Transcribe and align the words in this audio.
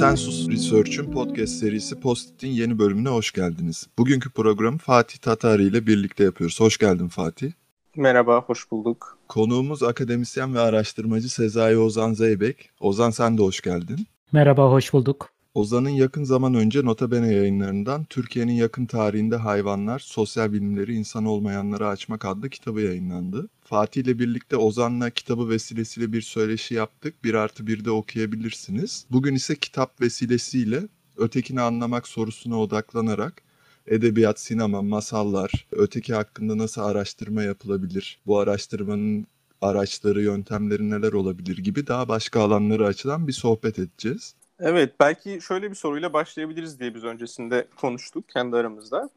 Sensus 0.00 0.48
Research'ın 0.48 1.12
podcast 1.12 1.52
serisi 1.52 2.00
Postit'in 2.00 2.48
yeni 2.48 2.78
bölümüne 2.78 3.08
hoş 3.08 3.32
geldiniz. 3.32 3.86
Bugünkü 3.98 4.30
programı 4.30 4.78
Fatih 4.78 5.18
Tatari 5.18 5.62
ile 5.62 5.86
birlikte 5.86 6.24
yapıyoruz. 6.24 6.60
Hoş 6.60 6.78
geldin 6.78 7.08
Fatih. 7.08 7.52
Merhaba, 7.96 8.40
hoş 8.40 8.70
bulduk. 8.70 9.18
Konuğumuz 9.28 9.82
akademisyen 9.82 10.54
ve 10.54 10.60
araştırmacı 10.60 11.28
Sezai 11.28 11.78
Ozan 11.78 12.12
Zeybek. 12.12 12.70
Ozan 12.80 13.10
sen 13.10 13.38
de 13.38 13.42
hoş 13.42 13.60
geldin. 13.60 14.06
Merhaba, 14.32 14.70
hoş 14.70 14.92
bulduk. 14.92 15.32
Ozan'ın 15.54 15.88
yakın 15.88 16.24
zaman 16.24 16.54
önce 16.54 16.84
Notabene 16.84 17.34
yayınlarından 17.34 18.04
Türkiye'nin 18.04 18.52
yakın 18.52 18.86
tarihinde 18.86 19.36
hayvanlar, 19.36 19.98
sosyal 19.98 20.52
bilimleri, 20.52 20.94
insan 20.94 21.24
olmayanları 21.24 21.88
açmak 21.88 22.24
adlı 22.24 22.50
kitabı 22.50 22.80
yayınlandı. 22.80 23.48
Fatih 23.64 24.02
ile 24.02 24.18
birlikte 24.18 24.56
Ozan'la 24.56 25.10
kitabı 25.10 25.48
vesilesiyle 25.48 26.12
bir 26.12 26.22
söyleşi 26.22 26.74
yaptık. 26.74 27.24
Bir 27.24 27.34
artı 27.34 27.66
bir 27.66 27.84
de 27.84 27.90
okuyabilirsiniz. 27.90 29.06
Bugün 29.10 29.34
ise 29.34 29.56
kitap 29.56 30.00
vesilesiyle 30.00 30.88
ötekini 31.16 31.60
anlamak 31.60 32.08
sorusuna 32.08 32.60
odaklanarak 32.60 33.42
edebiyat, 33.86 34.40
sinema, 34.40 34.82
masallar, 34.82 35.66
öteki 35.72 36.14
hakkında 36.14 36.58
nasıl 36.58 36.82
araştırma 36.82 37.42
yapılabilir, 37.42 38.20
bu 38.26 38.38
araştırmanın 38.38 39.26
araçları, 39.60 40.22
yöntemleri 40.22 40.90
neler 40.90 41.12
olabilir 41.12 41.58
gibi 41.58 41.86
daha 41.86 42.08
başka 42.08 42.40
alanları 42.40 42.86
açılan 42.86 43.28
bir 43.28 43.32
sohbet 43.32 43.78
edeceğiz. 43.78 44.34
Evet, 44.60 44.94
belki 45.00 45.40
şöyle 45.40 45.70
bir 45.70 45.74
soruyla 45.76 46.12
başlayabiliriz 46.12 46.80
diye 46.80 46.94
biz 46.94 47.04
öncesinde 47.04 47.66
konuştuk 47.76 48.28
kendi 48.28 48.56
aramızda. 48.56 49.10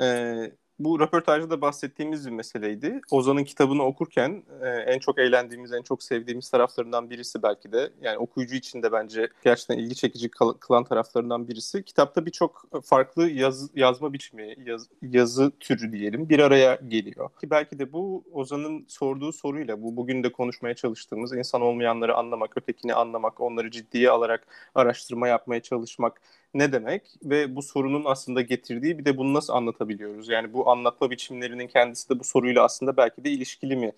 Ee, 0.00 0.52
bu 0.78 1.00
röportajda 1.00 1.50
da 1.50 1.60
bahsettiğimiz 1.60 2.26
bir 2.26 2.30
meseleydi. 2.30 3.00
Ozan'ın 3.10 3.44
kitabını 3.44 3.82
okurken 3.82 4.42
e, 4.62 4.68
en 4.68 4.98
çok 4.98 5.18
eğlendiğimiz, 5.18 5.72
en 5.72 5.82
çok 5.82 6.02
sevdiğimiz 6.02 6.50
taraflarından 6.50 7.10
birisi 7.10 7.42
belki 7.42 7.72
de. 7.72 7.90
Yani 8.00 8.18
okuyucu 8.18 8.54
için 8.54 8.82
de 8.82 8.92
bence 8.92 9.28
gerçekten 9.44 9.78
ilgi 9.78 9.94
çekici 9.94 10.30
kılan 10.60 10.84
taraflarından 10.84 11.48
birisi. 11.48 11.82
Kitapta 11.82 12.26
birçok 12.26 12.64
farklı 12.84 13.30
yaz, 13.30 13.70
yazma 13.74 14.12
biçimi, 14.12 14.54
yaz, 14.66 14.88
yazı 15.02 15.52
türü 15.60 15.92
diyelim 15.92 16.28
bir 16.28 16.38
araya 16.38 16.80
geliyor. 16.88 17.30
Ki 17.40 17.50
belki 17.50 17.78
de 17.78 17.92
bu 17.92 18.24
Ozan'ın 18.32 18.84
sorduğu 18.88 19.32
soruyla, 19.32 19.82
bu 19.82 19.96
bugün 19.96 20.24
de 20.24 20.32
konuşmaya 20.32 20.74
çalıştığımız 20.74 21.32
insan 21.32 21.60
olmayanları 21.60 22.16
anlamak, 22.16 22.56
ötekini 22.56 22.94
anlamak, 22.94 23.40
onları 23.40 23.70
ciddiye 23.70 24.10
alarak 24.10 24.46
araştırma 24.74 25.28
yapmaya 25.28 25.62
çalışmak 25.62 26.20
ne 26.54 26.72
demek 26.72 27.02
ve 27.24 27.56
bu 27.56 27.62
sorunun 27.62 28.02
aslında 28.04 28.40
getirdiği 28.40 28.98
bir 28.98 29.04
de 29.04 29.16
bunu 29.16 29.34
nasıl 29.34 29.52
anlatabiliyoruz? 29.52 30.28
Yani 30.28 30.52
bu 30.52 30.70
anlatma 30.70 31.10
biçimlerinin 31.10 31.66
kendisi 31.66 32.08
de 32.10 32.18
bu 32.20 32.24
soruyla 32.24 32.64
aslında 32.64 32.96
belki 32.96 33.24
de 33.24 33.30
ilişkili 33.30 33.76
mi 33.76 33.92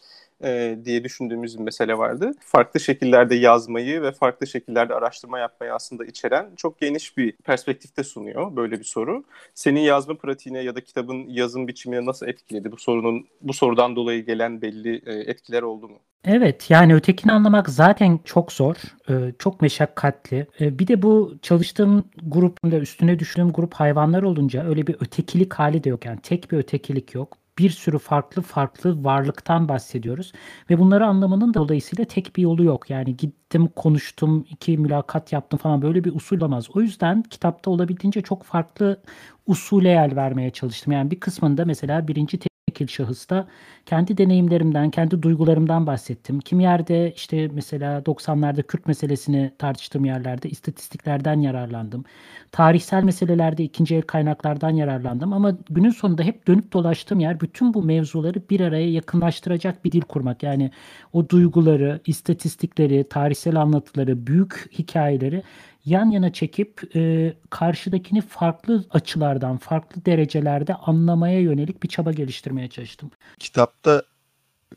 e, 0.44 0.78
diye 0.84 1.04
düşündüğümüz 1.04 1.58
bir 1.58 1.64
mesele 1.64 1.98
vardı. 1.98 2.32
Farklı 2.40 2.80
şekillerde 2.80 3.34
yazmayı 3.34 4.02
ve 4.02 4.12
farklı 4.12 4.46
şekillerde 4.46 4.94
araştırma 4.94 5.38
yapmayı 5.38 5.74
aslında 5.74 6.04
içeren 6.04 6.50
çok 6.56 6.80
geniş 6.80 7.16
bir 7.16 7.32
perspektifte 7.32 8.04
sunuyor 8.04 8.56
böyle 8.56 8.78
bir 8.78 8.84
soru. 8.84 9.24
Senin 9.54 9.80
yazma 9.80 10.14
pratiğine 10.14 10.60
ya 10.60 10.74
da 10.74 10.80
kitabın 10.80 11.26
yazım 11.28 11.68
biçimine 11.68 12.06
nasıl 12.06 12.26
etkiledi? 12.26 12.72
Bu 12.72 12.76
sorunun 12.76 13.26
bu 13.40 13.52
sorudan 13.52 13.96
dolayı 13.96 14.26
gelen 14.26 14.62
belli 14.62 15.02
e, 15.06 15.12
etkiler 15.12 15.62
oldu 15.62 15.88
mu? 15.88 15.98
Evet 16.24 16.70
yani 16.70 16.94
ötekini 16.94 17.32
anlamak 17.32 17.68
zaten 17.68 18.20
çok 18.24 18.52
zor, 18.52 18.76
e, 19.08 19.32
çok 19.38 19.62
meşakkatli. 19.62 20.46
E, 20.60 20.78
bir 20.78 20.86
de 20.86 21.02
bu 21.02 21.34
çalıştığım 21.42 22.04
grubunda 22.40 22.78
üstüne 22.78 23.18
düştüğüm 23.18 23.52
grup 23.52 23.74
hayvanlar 23.74 24.22
olunca 24.22 24.64
öyle 24.64 24.86
bir 24.86 24.96
ötekilik 25.00 25.54
hali 25.54 25.84
de 25.84 25.88
yok. 25.88 26.04
Yani 26.04 26.20
tek 26.22 26.50
bir 26.52 26.58
ötekilik 26.58 27.14
yok 27.14 27.36
bir 27.58 27.70
sürü 27.70 27.98
farklı 27.98 28.42
farklı 28.42 29.04
varlıktan 29.04 29.68
bahsediyoruz. 29.68 30.32
Ve 30.70 30.78
bunları 30.78 31.06
anlamanın 31.06 31.54
dolayısıyla 31.54 32.04
tek 32.04 32.36
bir 32.36 32.42
yolu 32.42 32.64
yok. 32.64 32.90
Yani 32.90 33.16
gittim 33.16 33.68
konuştum, 33.76 34.46
iki 34.50 34.78
mülakat 34.78 35.32
yaptım 35.32 35.58
falan 35.58 35.82
böyle 35.82 36.04
bir 36.04 36.14
usul 36.14 36.40
olmaz. 36.40 36.68
O 36.74 36.80
yüzden 36.80 37.22
kitapta 37.22 37.70
olabildiğince 37.70 38.22
çok 38.22 38.42
farklı 38.44 39.02
usule 39.46 39.88
yer 39.88 40.16
vermeye 40.16 40.50
çalıştım. 40.50 40.92
Yani 40.92 41.10
bir 41.10 41.20
kısmında 41.20 41.64
mesela 41.64 42.08
birinci 42.08 42.38
tekil 42.70 42.86
şahısta 42.86 43.46
kendi 43.86 44.18
deneyimlerimden, 44.18 44.90
kendi 44.90 45.22
duygularımdan 45.22 45.86
bahsettim. 45.86 46.40
Kim 46.40 46.60
yerde 46.60 47.12
işte 47.16 47.48
mesela 47.52 47.98
90'larda 47.98 48.62
Kürt 48.62 48.86
meselesini 48.86 49.50
tartıştığım 49.58 50.04
yerlerde 50.04 50.48
istatistiklerden 50.48 51.40
yararlandım. 51.40 52.04
Tarihsel 52.52 53.02
meselelerde 53.02 53.64
ikinci 53.64 53.96
el 53.96 54.02
kaynaklardan 54.02 54.70
yararlandım 54.70 55.32
ama 55.32 55.58
günün 55.70 55.90
sonunda 55.90 56.22
hep 56.22 56.46
dönüp 56.46 56.72
dolaştığım 56.72 57.20
yer 57.20 57.40
bütün 57.40 57.74
bu 57.74 57.82
mevzuları 57.82 58.42
bir 58.50 58.60
araya 58.60 58.90
yakınlaştıracak 58.90 59.84
bir 59.84 59.92
dil 59.92 60.00
kurmak. 60.00 60.42
Yani 60.42 60.70
o 61.12 61.28
duyguları, 61.28 62.00
istatistikleri, 62.06 63.08
tarihsel 63.08 63.56
anlatıları, 63.56 64.26
büyük 64.26 64.70
hikayeleri 64.78 65.42
yan 65.84 66.10
yana 66.10 66.32
çekip 66.32 66.96
e, 66.96 67.34
karşıdakini 67.50 68.20
farklı 68.20 68.84
açılardan, 68.90 69.56
farklı 69.56 70.04
derecelerde 70.04 70.74
anlamaya 70.74 71.40
yönelik 71.40 71.82
bir 71.82 71.88
çaba 71.88 72.12
geliştirmeye 72.12 72.68
çalıştım. 72.68 73.10
Kitapta 73.38 74.02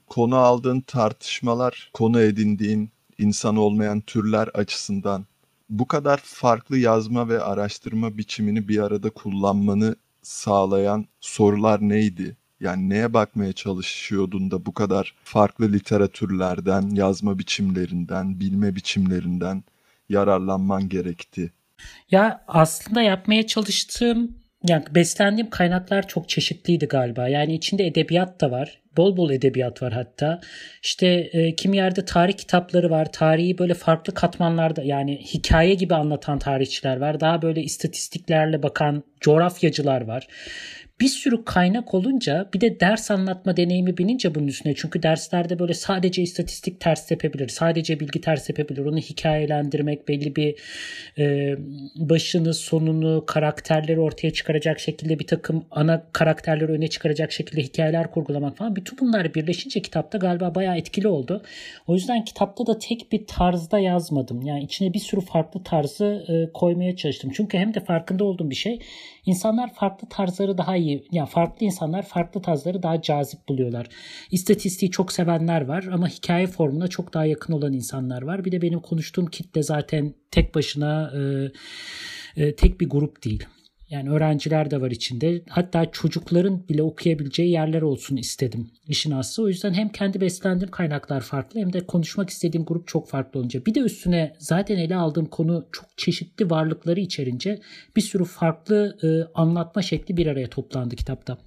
konu 0.08 0.36
aldığın 0.36 0.82
tartışmalar, 0.82 1.90
konu 1.94 2.22
edindiğin 2.22 2.90
insan 3.18 3.56
olmayan 3.56 4.02
türler 4.02 4.48
açısından 4.48 5.26
bu 5.70 5.88
kadar 5.88 6.22
farklı 6.24 6.78
yazma 6.78 7.30
ve 7.30 7.42
araştırma 7.42 8.18
biçimini 8.18 8.68
bir 8.68 8.84
arada 8.84 9.10
kullanmanı 9.10 9.96
sağlayan 10.22 11.06
sorular 11.20 11.82
neydi? 11.82 12.38
Yani 12.60 12.90
neye 12.90 13.14
bakmaya 13.14 13.54
çalışıyordun 13.54 14.52
da 14.52 14.66
bu 14.66 14.74
kadar 14.74 15.16
farklı 15.24 15.74
literatürlerden, 15.74 16.90
yazma 16.90 17.40
biçimlerinden, 17.40 18.40
bilme 18.40 18.76
biçimlerinden 18.76 19.64
yararlanman 20.10 20.90
gerekti? 20.90 21.54
Ya 22.12 22.44
aslında 22.48 23.02
yapmaya 23.02 23.48
çalıştığım 23.48 24.36
yani 24.68 24.84
beslendiğim 24.96 25.50
kaynaklar 25.50 26.08
çok 26.08 26.30
çeşitliydi 26.30 26.86
galiba. 26.86 27.28
Yani 27.28 27.54
içinde 27.56 27.86
edebiyat 27.88 28.42
da 28.42 28.52
var. 28.52 28.82
Bol 28.98 29.18
bol 29.18 29.32
edebiyat 29.32 29.82
var 29.82 29.94
hatta. 29.94 30.42
İşte 30.84 31.08
e, 31.08 31.56
kimi 31.56 31.78
yerde 31.78 32.06
tarih 32.06 32.34
kitapları 32.34 32.90
var. 32.90 33.12
Tarihi 33.12 33.58
böyle 33.58 33.74
farklı 33.74 34.14
katmanlarda 34.14 34.84
yani 34.84 35.18
hikaye 35.18 35.74
gibi 35.74 35.96
anlatan 35.96 36.40
tarihçiler 36.40 36.98
var. 36.98 37.20
Daha 37.20 37.42
böyle 37.42 37.64
istatistiklerle 37.64 38.64
bakan 38.64 39.04
coğrafyacılar 39.22 40.02
var 40.02 40.28
bir 41.02 41.08
sürü 41.08 41.46
kaynak 41.46 41.94
olunca 41.94 42.50
bir 42.54 42.62
de 42.62 42.80
ders 42.80 43.12
anlatma 43.12 43.58
deneyimi 43.58 43.98
binince 43.98 44.36
bunun 44.36 44.48
üstüne. 44.48 44.76
Çünkü 44.76 45.04
derslerde 45.04 45.60
böyle 45.60 45.74
sadece 45.74 46.22
istatistik 46.22 46.80
ters 46.80 47.08
tepebilir. 47.08 47.48
Sadece 47.48 48.00
bilgi 48.00 48.22
ters 48.22 48.46
tepebilir. 48.46 48.86
Onu 48.86 48.98
hikayelendirmek 48.98 50.08
belli 50.08 50.36
bir 50.36 50.56
e, 51.18 51.56
başını 51.96 52.54
sonunu 52.54 53.24
karakterleri 53.28 54.00
ortaya 54.00 54.34
çıkaracak 54.34 54.80
şekilde 54.80 55.20
bir 55.20 55.28
takım 55.28 55.66
ana 55.72 56.04
karakterleri 56.14 56.72
öne 56.72 56.88
çıkaracak 56.88 57.32
şekilde 57.32 57.62
hikayeler 57.62 58.12
kurgulamak 58.12 58.58
falan. 58.58 58.76
Bütün 58.76 59.00
bunlar 59.00 59.34
birleşince 59.34 59.82
kitapta 59.82 60.18
galiba 60.18 60.56
bayağı 60.56 60.78
etkili 60.78 61.08
oldu. 61.08 61.44
O 61.88 61.94
yüzden 61.94 62.26
kitapta 62.26 62.68
da 62.68 62.80
tek 62.80 63.12
bir 63.12 63.28
tarzda 63.28 63.80
yazmadım. 63.80 64.42
Yani 64.42 64.64
içine 64.64 64.94
bir 64.94 65.00
sürü 65.00 65.22
farklı 65.22 65.64
tarzı 65.64 66.26
e, 66.28 66.52
koymaya 66.54 66.96
çalıştım. 66.96 67.32
Çünkü 67.36 67.58
hem 67.58 67.74
de 67.74 67.80
farkında 67.80 68.24
olduğum 68.24 68.50
bir 68.50 68.56
şey 68.56 68.80
İnsanlar 69.26 69.74
farklı 69.74 70.10
tarzları 70.10 70.58
daha 70.58 70.78
iyi, 70.78 71.08
yani 71.12 71.30
farklı 71.30 71.66
insanlar 71.66 72.04
farklı 72.04 72.42
tarzları 72.42 72.84
daha 72.84 73.02
cazip 73.02 73.50
buluyorlar. 73.50 73.90
İstatistiği 74.32 74.92
çok 74.92 75.12
sevenler 75.12 75.62
var 75.62 75.90
ama 75.94 76.08
hikaye 76.08 76.48
formuna 76.48 76.88
çok 76.88 77.14
daha 77.14 77.26
yakın 77.26 77.54
olan 77.54 77.74
insanlar 77.74 78.22
var. 78.22 78.46
Bir 78.46 78.52
de 78.52 78.62
benim 78.62 78.80
konuştuğum 78.80 79.26
kitle 79.26 79.64
zaten 79.64 80.14
tek 80.32 80.56
başına 80.56 81.12
e, 81.16 81.52
e, 82.44 82.56
tek 82.56 82.82
bir 82.82 82.90
grup 82.90 83.24
değil. 83.24 83.46
Yani 83.94 84.10
öğrenciler 84.10 84.72
de 84.72 84.82
var 84.82 84.92
içinde. 84.92 85.42
Hatta 85.50 85.92
çocukların 85.92 86.68
bile 86.70 86.84
okuyabileceği 86.84 87.52
yerler 87.52 87.82
olsun 87.82 88.16
istedim 88.16 88.72
işin 88.88 89.12
aslı. 89.12 89.44
O 89.44 89.48
yüzden 89.48 89.74
hem 89.74 89.90
kendi 89.90 90.22
beslendiğim 90.22 90.72
kaynaklar 90.72 91.22
farklı 91.22 91.60
hem 91.60 91.74
de 91.74 91.86
konuşmak 91.86 92.30
istediğim 92.30 92.66
grup 92.66 92.88
çok 92.88 93.10
farklı 93.10 93.40
olunca. 93.40 93.66
Bir 93.66 93.76
de 93.76 93.80
üstüne 93.80 94.36
zaten 94.40 94.78
ele 94.78 94.96
aldığım 94.96 95.26
konu 95.26 95.68
çok 95.72 95.86
çeşitli 95.98 96.50
varlıkları 96.50 97.00
içerince 97.00 97.60
bir 97.96 98.02
sürü 98.02 98.26
farklı 98.26 98.98
e, 99.04 99.08
anlatma 99.40 99.82
şekli 99.82 100.18
bir 100.18 100.28
araya 100.28 100.50
toplandı 100.50 100.96
kitapta. 100.96 101.38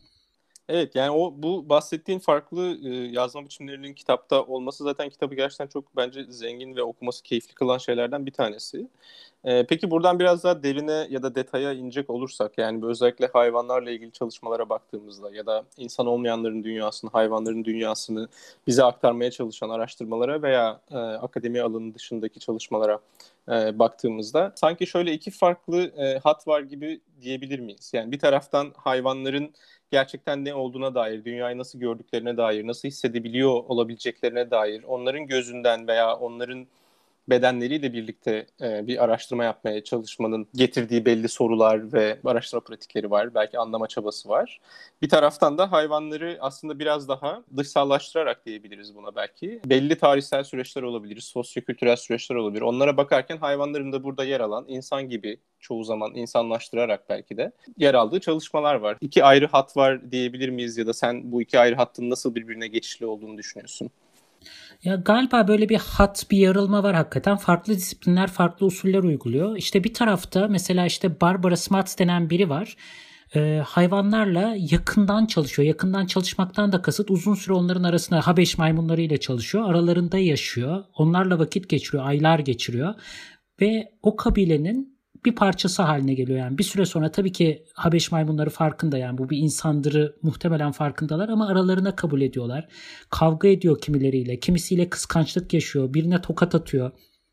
Evet 0.69 0.95
yani 0.95 1.11
o 1.11 1.35
bu 1.37 1.69
bahsettiğin 1.69 2.19
farklı 2.19 2.79
e, 2.85 2.89
yazma 2.89 3.45
biçimlerinin 3.45 3.95
kitapta 3.95 4.43
olması 4.43 4.85
zaten 4.85 5.09
kitabı 5.09 5.35
gerçekten 5.35 5.67
çok 5.67 5.97
bence 5.97 6.25
zengin 6.29 6.77
ve 6.77 6.83
okuması 6.83 7.23
keyifli 7.23 7.55
kılan 7.55 7.79
şeylerden 7.79 8.27
bir 8.27 8.31
tanesi. 8.31 8.89
E, 9.45 9.67
peki 9.67 9.91
buradan 9.91 10.19
biraz 10.19 10.45
daha 10.45 10.63
derine 10.63 11.07
ya 11.11 11.23
da 11.23 11.35
detaya 11.35 11.73
inecek 11.73 12.11
olursak 12.11 12.59
yani 12.59 12.87
özellikle 12.87 13.27
hayvanlarla 13.27 13.91
ilgili 13.91 14.13
çalışmalara 14.13 14.69
baktığımızda 14.69 15.35
ya 15.35 15.47
da 15.47 15.65
insan 15.77 16.07
olmayanların 16.07 16.65
dünyasını, 16.65 17.11
hayvanların 17.11 17.65
dünyasını 17.65 18.29
bize 18.67 18.85
aktarmaya 18.85 19.31
çalışan 19.31 19.69
araştırmalara 19.69 20.43
veya 20.43 20.81
e, 20.91 20.97
akademi 20.97 21.61
alanı 21.63 21.95
dışındaki 21.95 22.41
çalışmalara 22.41 22.99
e, 23.49 23.79
baktığımızda 23.79 24.53
sanki 24.57 24.87
şöyle 24.87 25.13
iki 25.13 25.31
farklı 25.31 25.83
e, 25.83 26.19
hat 26.19 26.49
var 26.49 26.61
gibi 26.61 27.01
diyebilir 27.21 27.59
miyiz? 27.59 27.91
Yani 27.95 28.13
bir 28.13 28.19
taraftan 28.19 28.73
hayvanların 28.77 29.55
gerçekten 29.91 30.45
ne 30.45 30.55
olduğuna 30.55 30.95
dair, 30.95 31.25
dünyayı 31.25 31.59
nasıl 31.59 31.79
gördüklerine 31.79 32.37
dair, 32.37 32.67
nasıl 32.67 32.89
hissedebiliyor 32.89 33.51
olabileceklerine 33.51 34.51
dair, 34.51 34.83
onların 34.83 35.27
gözünden 35.27 35.89
veya 35.89 36.17
onların 36.17 36.67
bedenleriyle 37.29 37.93
birlikte 37.93 38.47
e, 38.63 38.87
bir 38.87 39.05
araştırma 39.05 39.45
yapmaya 39.45 39.85
çalışmanın 39.85 40.49
getirdiği 40.55 41.05
belli 41.05 41.29
sorular 41.29 41.93
ve 41.93 42.19
araştırma 42.25 42.61
pratikleri 42.61 43.11
var. 43.11 43.35
Belki 43.35 43.59
anlama 43.59 43.87
çabası 43.87 44.29
var. 44.29 44.61
Bir 45.03 45.09
taraftan 45.09 45.59
da 45.59 45.73
hayvanları 45.73 46.39
aslında 46.41 46.79
biraz 46.79 47.09
daha 47.09 47.43
dışsallaştırarak 47.57 48.47
diyebiliriz 48.47 48.95
buna 48.95 49.17
belki. 49.17 49.61
Belli 49.67 49.99
tarihsel 49.99 50.45
süreçler 50.45 50.83
olabilir, 50.83 51.21
sosyokültürel 51.21 51.97
süreçler 51.97 52.37
olabilir. 52.37 52.63
Onlara 52.63 52.97
bakarken 52.97 53.37
hayvanların 53.37 53.93
da 53.93 54.05
burada 54.05 54.25
yer 54.25 54.41
alan 54.41 54.65
insan 54.69 55.09
gibi 55.09 55.41
çoğu 55.61 55.85
zaman 55.85 56.15
insanlaştırarak 56.15 57.09
belki 57.09 57.37
de 57.37 57.53
yer 57.79 57.95
aldığı 57.95 58.21
çalışmalar 58.21 58.75
var. 58.75 58.97
İki 59.01 59.25
ayrı 59.25 59.47
hat 59.47 59.77
var 59.77 60.13
diyebilir 60.13 60.49
miyiz 60.49 60.79
ya 60.79 60.87
da 60.87 60.95
sen 60.95 61.33
bu 61.33 61.43
iki 61.43 61.59
ayrı 61.59 61.77
hattın 61.77 62.11
nasıl 62.11 62.35
birbirine 62.35 62.69
geçişli 62.69 63.07
olduğunu 63.07 63.39
düşünüyorsun? 63.39 63.91
Ya 64.85 64.95
galiba 64.95 65.49
böyle 65.49 65.69
bir 65.69 65.79
hat, 65.79 66.27
bir 66.31 66.39
yarılma 66.39 66.83
var 66.83 66.95
hakikaten. 66.95 67.37
Farklı 67.37 67.75
disiplinler, 67.75 68.27
farklı 68.27 68.67
usuller 68.67 69.03
uyguluyor. 69.03 69.57
İşte 69.57 69.85
bir 69.85 69.95
tarafta 69.95 70.49
mesela 70.49 70.87
işte 70.87 71.21
Barbara 71.21 71.57
Smuts 71.57 71.99
denen 71.99 72.31
biri 72.31 72.49
var. 72.49 72.77
Ee, 73.35 73.63
hayvanlarla 73.67 74.55
yakından 74.59 75.27
çalışıyor. 75.27 75.69
Yakından 75.69 76.07
çalışmaktan 76.07 76.73
da 76.73 76.83
kasıt 76.83 77.11
uzun 77.11 77.35
süre 77.35 77.55
onların 77.55 77.83
arasında 77.83 78.27
Habeş 78.27 78.59
maymunları 78.59 79.01
ile 79.03 79.21
çalışıyor. 79.21 79.71
Aralarında 79.71 80.19
yaşıyor. 80.19 80.85
Onlarla 80.95 81.39
vakit 81.39 81.69
geçiriyor, 81.69 82.07
aylar 82.07 82.39
geçiriyor. 82.39 82.95
Ve 83.61 83.93
o 84.03 84.17
kabilenin 84.17 84.96
bir 85.27 85.35
parçası 85.35 85.83
haline 85.83 86.15
geliyor 86.15 86.39
yani. 86.39 86.59
Bir 86.59 86.65
süre 86.65 86.87
sonra 86.87 87.11
tabii 87.11 87.33
ki 87.33 87.65
Habeş 87.75 88.13
maymunları 88.13 88.51
farkında 88.51 88.99
yani 88.99 89.19
bu 89.19 89.31
bir 89.31 89.39
insandırı 89.39 90.17
muhtemelen 90.23 90.73
farkındalar 90.73 91.29
ama 91.29 91.49
aralarına 91.49 91.97
kabul 91.97 92.21
ediyorlar. 92.21 92.69
Kavga 93.11 93.49
ediyor 93.49 93.81
kimileriyle, 93.81 94.41
kimisiyle 94.41 94.91
kıskançlık 94.91 95.55
yaşıyor, 95.55 95.95
birine 95.95 96.21
tokat 96.21 96.55
atıyor. 96.55 96.91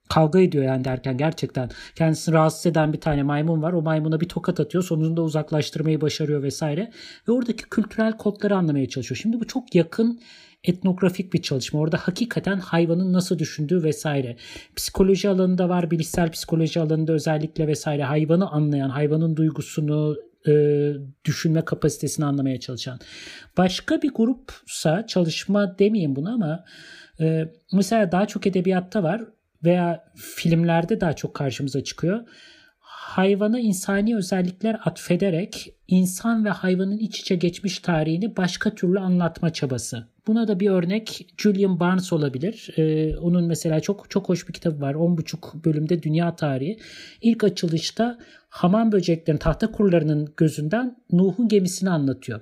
Kavga 0.09 0.39
ediyor 0.39 0.63
yani 0.63 0.85
derken 0.85 1.17
gerçekten 1.17 1.69
kendisini 1.95 2.35
rahatsız 2.35 2.65
eden 2.65 2.93
bir 2.93 3.01
tane 3.01 3.23
maymun 3.23 3.61
var. 3.61 3.73
O 3.73 3.81
maymuna 3.81 4.21
bir 4.21 4.29
tokat 4.29 4.59
atıyor. 4.59 4.83
Sonunda 4.83 5.21
uzaklaştırmayı 5.21 6.01
başarıyor 6.01 6.43
vesaire. 6.43 6.91
Ve 7.27 7.31
oradaki 7.31 7.63
kültürel 7.63 8.17
kodları 8.17 8.55
anlamaya 8.55 8.89
çalışıyor. 8.89 9.19
Şimdi 9.21 9.39
bu 9.39 9.47
çok 9.47 9.75
yakın 9.75 10.19
etnografik 10.63 11.33
bir 11.33 11.41
çalışma. 11.41 11.79
Orada 11.79 11.97
hakikaten 11.97 12.57
hayvanın 12.59 13.13
nasıl 13.13 13.39
düşündüğü 13.39 13.83
vesaire. 13.83 14.35
Psikoloji 14.75 15.29
alanında 15.29 15.69
var, 15.69 15.91
bilişsel 15.91 16.31
psikoloji 16.31 16.79
alanında 16.79 17.13
özellikle 17.13 17.67
vesaire 17.67 18.03
hayvanı 18.03 18.49
anlayan, 18.49 18.89
hayvanın 18.89 19.35
duygusunu, 19.35 20.17
e, 20.47 20.53
düşünme 21.25 21.65
kapasitesini 21.65 22.25
anlamaya 22.25 22.59
çalışan. 22.59 22.99
Başka 23.57 24.01
bir 24.01 24.11
grupsa 24.13 25.07
çalışma 25.07 25.79
demeyeyim 25.79 26.15
bunu 26.15 26.33
ama 26.33 26.65
e, 27.19 27.51
mesela 27.73 28.11
daha 28.11 28.27
çok 28.27 28.47
edebiyatta 28.47 29.03
var 29.03 29.21
veya 29.63 30.05
filmlerde 30.15 31.01
daha 31.01 31.13
çok 31.13 31.33
karşımıza 31.33 31.83
çıkıyor. 31.83 32.19
Hayvana 32.79 33.59
insani 33.59 34.15
özellikler 34.15 34.79
atfederek 34.85 35.73
insan 35.87 36.45
ve 36.45 36.49
hayvanın 36.49 36.97
iç 36.97 37.19
içe 37.19 37.35
geçmiş 37.35 37.79
tarihini 37.79 38.37
başka 38.37 38.75
türlü 38.75 38.99
anlatma 38.99 39.53
çabası. 39.53 40.12
Buna 40.27 40.47
da 40.47 40.59
bir 40.59 40.69
örnek 40.69 41.33
Julian 41.37 41.79
Barnes 41.79 42.13
olabilir. 42.13 42.69
Ee, 42.77 43.17
onun 43.17 43.47
mesela 43.47 43.79
çok 43.79 44.09
çok 44.09 44.29
hoş 44.29 44.47
bir 44.47 44.53
kitabı 44.53 44.81
var. 44.81 44.93
10,5 44.93 45.65
bölümde 45.65 46.03
dünya 46.03 46.35
tarihi. 46.35 46.79
İlk 47.21 47.43
açılışta 47.43 48.17
hamam 48.49 48.91
böceklerin 48.91 49.37
tahta 49.37 49.71
kurlarının 49.71 50.33
gözünden 50.37 50.97
Nuh'un 51.11 51.47
gemisini 51.47 51.89
anlatıyor 51.89 52.41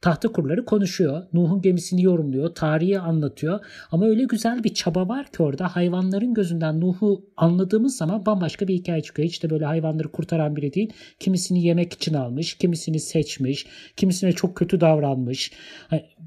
tahta 0.00 0.32
kurları 0.32 0.64
konuşuyor. 0.64 1.22
Nuh'un 1.32 1.62
gemisini 1.62 2.02
yorumluyor. 2.02 2.54
Tarihi 2.54 3.00
anlatıyor. 3.00 3.60
Ama 3.90 4.06
öyle 4.06 4.24
güzel 4.24 4.64
bir 4.64 4.74
çaba 4.74 5.08
var 5.08 5.26
ki 5.32 5.42
orada 5.42 5.76
hayvanların 5.76 6.34
gözünden 6.34 6.80
Nuh'u 6.80 7.24
anladığımız 7.36 7.96
zaman 7.96 8.26
bambaşka 8.26 8.68
bir 8.68 8.74
hikaye 8.74 9.02
çıkıyor. 9.02 9.28
Hiç 9.28 9.42
de 9.42 9.50
böyle 9.50 9.64
hayvanları 9.64 10.12
kurtaran 10.12 10.56
biri 10.56 10.74
değil. 10.74 10.92
Kimisini 11.20 11.66
yemek 11.66 11.92
için 11.92 12.14
almış. 12.14 12.54
Kimisini 12.54 13.00
seçmiş. 13.00 13.66
Kimisine 13.96 14.32
çok 14.32 14.56
kötü 14.56 14.80
davranmış. 14.80 15.52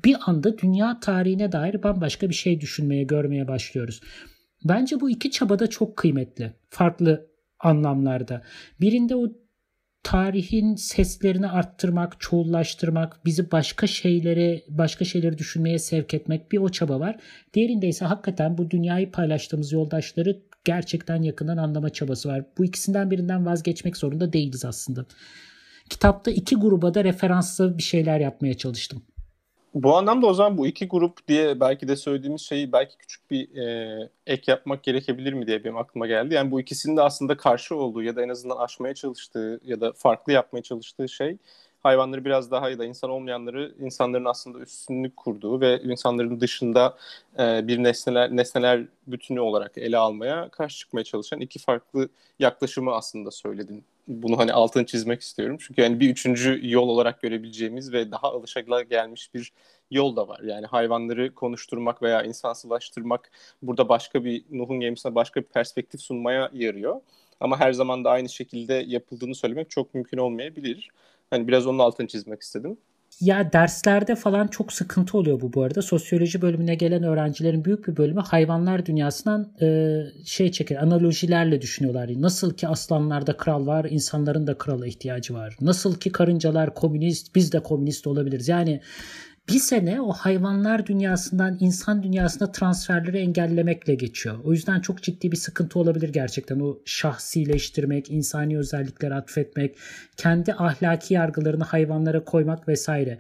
Bir 0.05 0.15
anda 0.25 0.57
dünya 0.57 0.99
tarihine 0.99 1.51
dair 1.51 1.83
bambaşka 1.83 2.29
bir 2.29 2.35
şey 2.35 2.61
düşünmeye, 2.61 3.03
görmeye 3.03 3.47
başlıyoruz. 3.47 4.01
Bence 4.63 4.99
bu 4.99 5.09
iki 5.09 5.31
çaba 5.31 5.59
da 5.59 5.67
çok 5.67 5.97
kıymetli. 5.97 6.53
Farklı 6.69 7.27
anlamlarda. 7.59 8.41
Birinde 8.81 9.15
o 9.15 9.27
tarihin 10.03 10.75
seslerini 10.75 11.47
arttırmak, 11.47 12.19
çoğullaştırmak, 12.19 13.25
bizi 13.25 13.51
başka 13.51 13.87
şeylere, 13.87 14.61
başka 14.69 15.05
şeyleri 15.05 15.37
düşünmeye 15.37 15.79
sevk 15.79 16.13
etmek 16.13 16.51
bir 16.51 16.57
o 16.57 16.69
çaba 16.69 16.99
var. 16.99 17.17
Diğerinde 17.53 17.87
ise 17.87 18.05
hakikaten 18.05 18.57
bu 18.57 18.71
dünyayı 18.71 19.11
paylaştığımız 19.11 19.71
yoldaşları 19.71 20.41
gerçekten 20.65 21.21
yakından 21.21 21.57
anlama 21.57 21.89
çabası 21.89 22.29
var. 22.29 22.45
Bu 22.57 22.65
ikisinden 22.65 23.11
birinden 23.11 23.45
vazgeçmek 23.45 23.97
zorunda 23.97 24.33
değiliz 24.33 24.65
aslında. 24.65 25.05
Kitapta 25.89 26.31
iki 26.31 26.55
gruba 26.55 26.93
da 26.93 27.03
referanslı 27.03 27.77
bir 27.77 27.83
şeyler 27.83 28.19
yapmaya 28.19 28.53
çalıştım. 28.53 29.03
Bu 29.73 29.97
anlamda 29.97 30.27
o 30.27 30.33
zaman 30.33 30.57
bu 30.57 30.67
iki 30.67 30.87
grup 30.87 31.27
diye 31.27 31.59
belki 31.59 31.87
de 31.87 31.95
söylediğimiz 31.95 32.41
şeyi 32.41 32.71
belki 32.71 32.97
küçük 32.97 33.31
bir 33.31 33.55
e, 33.57 34.09
ek 34.27 34.51
yapmak 34.51 34.83
gerekebilir 34.83 35.33
mi 35.33 35.47
diye 35.47 35.63
benim 35.63 35.77
aklıma 35.77 36.07
geldi. 36.07 36.33
Yani 36.33 36.51
bu 36.51 36.61
ikisinin 36.61 36.97
de 36.97 37.01
aslında 37.01 37.37
karşı 37.37 37.75
olduğu 37.75 38.03
ya 38.03 38.15
da 38.15 38.23
en 38.23 38.29
azından 38.29 38.57
aşmaya 38.57 38.93
çalıştığı 38.93 39.59
ya 39.63 39.81
da 39.81 39.93
farklı 39.93 40.33
yapmaya 40.33 40.61
çalıştığı 40.63 41.09
şey 41.09 41.37
hayvanları 41.79 42.25
biraz 42.25 42.51
daha 42.51 42.69
ya 42.69 42.79
da 42.79 42.85
insan 42.85 43.09
olmayanları 43.09 43.75
insanların 43.79 44.25
aslında 44.25 44.59
üstünlük 44.59 45.17
kurduğu 45.17 45.61
ve 45.61 45.81
insanların 45.81 46.41
dışında 46.41 46.97
e, 47.39 47.67
bir 47.67 47.83
nesneler 47.83 48.35
nesneler 48.35 48.85
bütünü 49.07 49.39
olarak 49.39 49.77
ele 49.77 49.97
almaya 49.97 50.49
karşı 50.49 50.77
çıkmaya 50.77 51.03
çalışan 51.03 51.39
iki 51.39 51.59
farklı 51.59 52.09
yaklaşımı 52.39 52.91
aslında 52.95 53.31
söyledin 53.31 53.83
bunu 54.09 54.37
hani 54.37 54.53
altını 54.53 54.85
çizmek 54.85 55.21
istiyorum. 55.21 55.57
Çünkü 55.59 55.81
yani 55.81 55.99
bir 55.99 56.09
üçüncü 56.09 56.59
yol 56.63 56.89
olarak 56.89 57.21
görebileceğimiz 57.21 57.93
ve 57.93 58.11
daha 58.11 58.81
gelmiş 58.89 59.33
bir 59.33 59.53
yol 59.91 60.15
da 60.15 60.27
var. 60.27 60.39
Yani 60.43 60.65
hayvanları 60.65 61.35
konuşturmak 61.35 62.01
veya 62.01 62.23
insansılaştırmak 62.23 63.31
burada 63.61 63.89
başka 63.89 64.23
bir 64.23 64.43
Nuh'un 64.51 64.79
gemisine 64.79 65.15
başka 65.15 65.41
bir 65.41 65.45
perspektif 65.45 66.01
sunmaya 66.01 66.49
yarıyor. 66.53 67.01
Ama 67.39 67.59
her 67.59 67.73
zaman 67.73 68.03
da 68.03 68.09
aynı 68.09 68.29
şekilde 68.29 68.73
yapıldığını 68.73 69.35
söylemek 69.35 69.69
çok 69.69 69.93
mümkün 69.93 70.17
olmayabilir. 70.17 70.89
Hani 71.29 71.47
biraz 71.47 71.67
onun 71.67 71.79
altını 71.79 72.07
çizmek 72.07 72.41
istedim. 72.41 72.77
Ya 73.21 73.53
derslerde 73.53 74.15
falan 74.15 74.47
çok 74.47 74.73
sıkıntı 74.73 75.17
oluyor 75.17 75.41
bu 75.41 75.53
bu 75.53 75.63
arada. 75.63 75.81
Sosyoloji 75.81 76.41
bölümüne 76.41 76.75
gelen 76.75 77.03
öğrencilerin 77.03 77.65
büyük 77.65 77.87
bir 77.87 77.97
bölümü 77.97 78.21
hayvanlar 78.21 78.85
dünyasından 78.85 79.53
e, 79.61 79.97
şey 80.25 80.51
çeker, 80.51 80.75
analojilerle 80.75 81.61
düşünüyorlar. 81.61 82.09
Nasıl 82.15 82.53
ki 82.53 82.67
aslanlarda 82.67 83.37
kral 83.37 83.67
var, 83.67 83.87
insanların 83.89 84.47
da 84.47 84.57
krala 84.57 84.87
ihtiyacı 84.87 85.33
var. 85.33 85.57
Nasıl 85.61 85.95
ki 85.99 86.11
karıncalar 86.11 86.73
komünist, 86.73 87.35
biz 87.35 87.51
de 87.53 87.59
komünist 87.59 88.07
olabiliriz. 88.07 88.47
Yani 88.47 88.81
bir 89.49 89.59
sene 89.59 90.01
o 90.01 90.11
hayvanlar 90.11 90.85
dünyasından 90.85 91.57
insan 91.59 92.03
dünyasına 92.03 92.51
transferleri 92.51 93.17
engellemekle 93.17 93.95
geçiyor. 93.95 94.39
O 94.43 94.51
yüzden 94.51 94.79
çok 94.79 95.03
ciddi 95.03 95.31
bir 95.31 95.37
sıkıntı 95.37 95.79
olabilir 95.79 96.09
gerçekten. 96.09 96.59
O 96.59 96.79
şahsileştirmek, 96.85 98.11
insani 98.11 98.57
özellikler 98.57 99.11
atfetmek, 99.11 99.77
kendi 100.17 100.53
ahlaki 100.53 101.13
yargılarını 101.13 101.63
hayvanlara 101.63 102.23
koymak 102.23 102.67
vesaire 102.67 103.19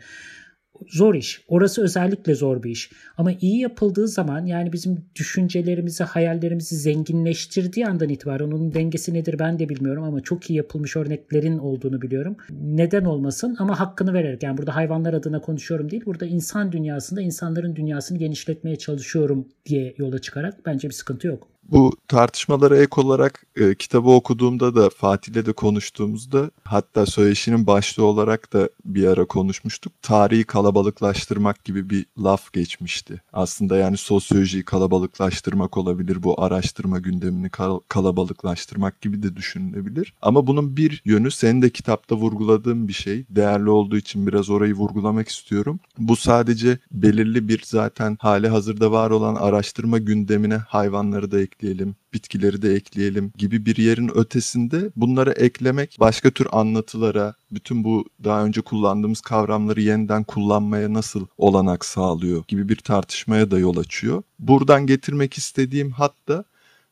zor 0.87 1.15
iş. 1.15 1.43
Orası 1.47 1.83
özellikle 1.83 2.35
zor 2.35 2.63
bir 2.63 2.69
iş. 2.71 2.91
Ama 3.17 3.31
iyi 3.31 3.59
yapıldığı 3.59 4.07
zaman 4.07 4.45
yani 4.45 4.73
bizim 4.73 5.05
düşüncelerimizi, 5.15 6.03
hayallerimizi 6.03 6.75
zenginleştirdiği 6.75 7.87
andan 7.87 8.09
itibaren 8.09 8.45
onun 8.45 8.73
dengesi 8.73 9.13
nedir 9.13 9.39
ben 9.39 9.59
de 9.59 9.69
bilmiyorum 9.69 10.03
ama 10.03 10.21
çok 10.21 10.49
iyi 10.49 10.57
yapılmış 10.57 10.95
örneklerin 10.95 11.57
olduğunu 11.57 12.01
biliyorum. 12.01 12.37
Neden 12.61 13.05
olmasın 13.05 13.55
ama 13.59 13.79
hakkını 13.79 14.13
vererek 14.13 14.43
yani 14.43 14.57
burada 14.57 14.75
hayvanlar 14.75 15.13
adına 15.13 15.41
konuşuyorum 15.41 15.91
değil. 15.91 16.05
Burada 16.05 16.25
insan 16.25 16.71
dünyasında 16.71 17.21
insanların 17.21 17.75
dünyasını 17.75 18.17
genişletmeye 18.17 18.75
çalışıyorum 18.75 19.47
diye 19.65 19.93
yola 19.97 20.19
çıkarak 20.19 20.65
bence 20.65 20.87
bir 20.87 20.93
sıkıntı 20.93 21.27
yok. 21.27 21.47
Bu 21.71 21.91
tartışmalara 22.07 22.77
ek 22.77 23.01
olarak 23.01 23.45
e, 23.55 23.75
kitabı 23.75 24.09
okuduğumda 24.09 24.75
da 24.75 24.89
Fatih'le 24.89 25.45
de 25.45 25.53
konuştuğumuzda 25.53 26.51
hatta 26.63 27.05
söyleşinin 27.05 27.67
başlığı 27.67 28.05
olarak 28.05 28.53
da 28.53 28.69
bir 28.85 29.07
ara 29.07 29.25
konuşmuştuk. 29.25 29.93
Tarihi 30.01 30.43
kalabalıklaştırmak 30.43 31.63
gibi 31.63 31.89
bir 31.89 32.05
laf 32.23 32.53
geçmişti. 32.53 33.21
Aslında 33.33 33.77
yani 33.77 33.97
sosyolojiyi 33.97 34.63
kalabalıklaştırmak 34.63 35.77
olabilir. 35.77 36.23
Bu 36.23 36.43
araştırma 36.43 36.99
gündemini 36.99 37.49
kal- 37.49 37.79
kalabalıklaştırmak 37.87 39.01
gibi 39.01 39.23
de 39.23 39.35
düşünülebilir. 39.35 40.13
Ama 40.21 40.47
bunun 40.47 40.77
bir 40.77 41.01
yönü 41.05 41.31
senin 41.31 41.61
de 41.61 41.69
kitapta 41.69 42.15
vurguladığın 42.15 42.87
bir 42.87 42.93
şey. 42.93 43.25
Değerli 43.29 43.69
olduğu 43.69 43.97
için 43.97 44.27
biraz 44.27 44.49
orayı 44.49 44.73
vurgulamak 44.73 45.29
istiyorum. 45.29 45.79
Bu 45.97 46.15
sadece 46.15 46.79
belirli 46.91 47.47
bir 47.47 47.61
zaten 47.65 48.17
hali 48.19 48.47
hazırda 48.47 48.91
var 48.91 49.11
olan 49.11 49.35
araştırma 49.35 49.97
gündemine 49.97 50.57
hayvanları 50.57 51.31
da 51.31 51.41
eklemek 51.41 51.58
ekleyelim, 51.59 51.95
bitkileri 52.13 52.61
de 52.61 52.73
ekleyelim 52.73 53.31
gibi 53.37 53.65
bir 53.65 53.77
yerin 53.77 54.11
ötesinde 54.15 54.91
bunları 54.95 55.31
eklemek 55.31 55.97
başka 55.99 56.31
tür 56.31 56.47
anlatılara, 56.51 57.33
bütün 57.51 57.83
bu 57.83 58.05
daha 58.23 58.45
önce 58.45 58.61
kullandığımız 58.61 59.21
kavramları 59.21 59.81
yeniden 59.81 60.23
kullanmaya 60.23 60.93
nasıl 60.93 61.27
olanak 61.37 61.85
sağlıyor 61.85 62.43
gibi 62.47 62.69
bir 62.69 62.75
tartışmaya 62.75 63.51
da 63.51 63.59
yol 63.59 63.77
açıyor. 63.77 64.23
Buradan 64.39 64.87
getirmek 64.87 65.33
istediğim 65.33 65.91
hatta 65.91 66.43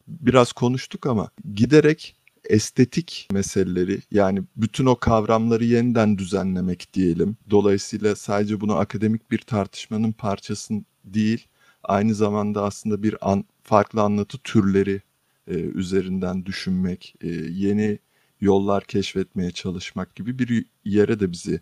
biraz 0.08 0.52
konuştuk 0.52 1.06
ama 1.06 1.30
giderek 1.54 2.16
estetik 2.50 3.28
meseleleri 3.32 4.00
yani 4.12 4.42
bütün 4.56 4.86
o 4.86 4.96
kavramları 4.96 5.66
yeniden 5.66 6.18
düzenlemek 6.18 6.94
diyelim. 6.94 7.38
Dolayısıyla 7.50 8.16
sadece 8.16 8.62
bunu 8.62 8.76
akademik 8.76 9.32
bir 9.32 9.40
tartışmanın 9.40 10.12
parçası 10.12 10.74
değil, 11.04 11.48
aynı 11.88 12.16
zamanda 12.16 12.64
aslında 12.64 13.04
bir 13.04 13.16
an, 13.32 13.46
farklı 13.64 14.02
anlatı 14.02 14.38
türleri 14.38 15.02
e, 15.48 15.54
üzerinden 15.54 16.46
düşünmek, 16.46 17.16
e, 17.22 17.28
yeni 17.52 18.00
yollar 18.42 18.84
keşfetmeye 18.84 19.52
çalışmak 19.52 20.16
gibi 20.16 20.40
bir 20.40 20.66
yere 20.86 21.20
de 21.20 21.32
bizi 21.32 21.62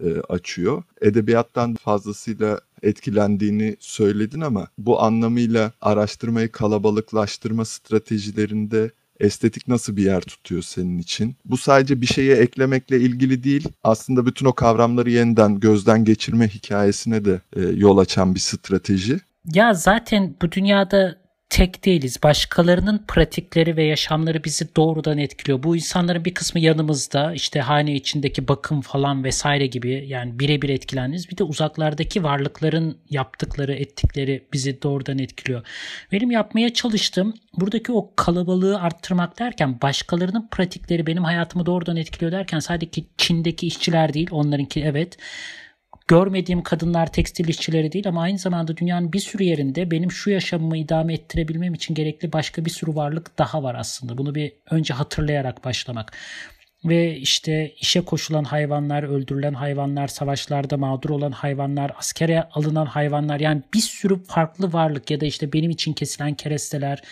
e, 0.00 0.20
açıyor. 0.28 0.82
Edebiyattan 1.00 1.74
fazlasıyla 1.74 2.60
etkilendiğini 2.82 3.76
söyledin 3.80 4.40
ama 4.40 4.68
bu 4.78 5.02
anlamıyla 5.02 5.72
araştırmayı 5.80 6.52
kalabalıklaştırma 6.52 7.64
stratejilerinde 7.64 8.90
estetik 9.20 9.68
nasıl 9.68 9.96
bir 9.96 10.02
yer 10.02 10.20
tutuyor 10.20 10.62
senin 10.62 10.98
için? 10.98 11.36
Bu 11.44 11.56
sadece 11.56 12.00
bir 12.00 12.06
şeye 12.06 12.36
eklemekle 12.36 13.00
ilgili 13.00 13.44
değil, 13.44 13.68
aslında 13.82 14.26
bütün 14.26 14.46
o 14.46 14.52
kavramları 14.52 15.10
yeniden 15.10 15.60
gözden 15.60 16.04
geçirme 16.04 16.48
hikayesine 16.48 17.24
de 17.24 17.40
e, 17.56 17.62
yol 17.62 17.98
açan 17.98 18.34
bir 18.34 18.40
strateji. 18.40 19.20
Ya 19.52 19.74
zaten 19.74 20.36
bu 20.42 20.52
dünyada 20.52 21.24
tek 21.50 21.84
değiliz. 21.84 22.22
Başkalarının 22.22 23.04
pratikleri 23.08 23.76
ve 23.76 23.84
yaşamları 23.84 24.44
bizi 24.44 24.76
doğrudan 24.76 25.18
etkiliyor. 25.18 25.62
Bu 25.62 25.76
insanların 25.76 26.24
bir 26.24 26.34
kısmı 26.34 26.60
yanımızda 26.60 27.34
işte 27.34 27.60
hane 27.60 27.94
içindeki 27.94 28.48
bakım 28.48 28.80
falan 28.80 29.24
vesaire 29.24 29.66
gibi 29.66 30.04
yani 30.08 30.38
birebir 30.38 30.68
etkilendiniz. 30.68 31.30
Bir 31.30 31.38
de 31.38 31.44
uzaklardaki 31.44 32.24
varlıkların 32.24 32.98
yaptıkları, 33.10 33.74
ettikleri 33.74 34.48
bizi 34.52 34.82
doğrudan 34.82 35.18
etkiliyor. 35.18 35.66
Benim 36.12 36.30
yapmaya 36.30 36.74
çalıştığım 36.74 37.34
buradaki 37.52 37.92
o 37.92 38.14
kalabalığı 38.16 38.80
arttırmak 38.80 39.38
derken 39.38 39.80
başkalarının 39.82 40.48
pratikleri 40.50 41.06
benim 41.06 41.24
hayatımı 41.24 41.66
doğrudan 41.66 41.96
etkiliyor 41.96 42.32
derken 42.32 42.58
sadece 42.58 43.04
Çin'deki 43.18 43.66
işçiler 43.66 44.14
değil 44.14 44.28
onlarınki 44.30 44.80
evet 44.80 45.18
görmediğim 46.08 46.62
kadınlar 46.62 47.12
tekstil 47.12 47.48
işçileri 47.48 47.92
değil 47.92 48.08
ama 48.08 48.22
aynı 48.22 48.38
zamanda 48.38 48.76
dünyanın 48.76 49.12
bir 49.12 49.20
sürü 49.20 49.42
yerinde 49.42 49.90
benim 49.90 50.12
şu 50.12 50.30
yaşamımı 50.30 50.76
idame 50.76 51.14
ettirebilmem 51.14 51.74
için 51.74 51.94
gerekli 51.94 52.32
başka 52.32 52.64
bir 52.64 52.70
sürü 52.70 52.94
varlık 52.94 53.38
daha 53.38 53.62
var 53.62 53.74
aslında. 53.74 54.18
Bunu 54.18 54.34
bir 54.34 54.52
önce 54.70 54.94
hatırlayarak 54.94 55.64
başlamak. 55.64 56.12
Ve 56.84 57.16
işte 57.16 57.72
işe 57.80 58.00
koşulan 58.00 58.44
hayvanlar, 58.44 59.02
öldürülen 59.02 59.54
hayvanlar, 59.54 60.08
savaşlarda 60.08 60.76
mağdur 60.76 61.10
olan 61.10 61.32
hayvanlar, 61.32 61.92
askere 61.98 62.42
alınan 62.42 62.86
hayvanlar 62.86 63.40
yani 63.40 63.62
bir 63.74 63.80
sürü 63.80 64.24
farklı 64.24 64.72
varlık 64.72 65.10
ya 65.10 65.20
da 65.20 65.26
işte 65.26 65.52
benim 65.52 65.70
için 65.70 65.92
kesilen 65.92 66.34
keresteler, 66.34 67.02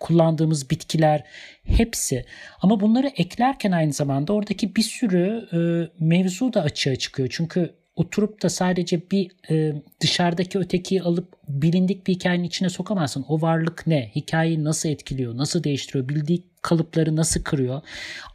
kullandığımız 0.00 0.70
bitkiler 0.70 1.24
hepsi. 1.64 2.24
Ama 2.62 2.80
bunları 2.80 3.06
eklerken 3.16 3.72
aynı 3.72 3.92
zamanda 3.92 4.32
oradaki 4.32 4.76
bir 4.76 4.82
sürü 4.82 5.48
e, 5.52 5.58
mevzu 6.04 6.52
da 6.52 6.62
açığa 6.62 6.96
çıkıyor. 6.96 7.28
Çünkü 7.32 7.79
oturup 7.96 8.42
da 8.42 8.48
sadece 8.48 9.10
bir 9.10 9.30
e, 9.50 9.82
dışarıdaki 10.00 10.58
ötekiyi 10.58 11.02
alıp 11.02 11.34
bilindik 11.48 12.06
bir 12.06 12.14
hikayenin 12.14 12.44
içine 12.44 12.68
sokamazsın. 12.68 13.24
O 13.28 13.40
varlık 13.40 13.86
ne? 13.86 14.10
Hikayeyi 14.16 14.64
nasıl 14.64 14.88
etkiliyor? 14.88 15.36
Nasıl 15.36 15.64
değiştiriyor? 15.64 16.08
Bildiği 16.08 16.44
kalıpları 16.62 17.16
nasıl 17.16 17.42
kırıyor? 17.42 17.82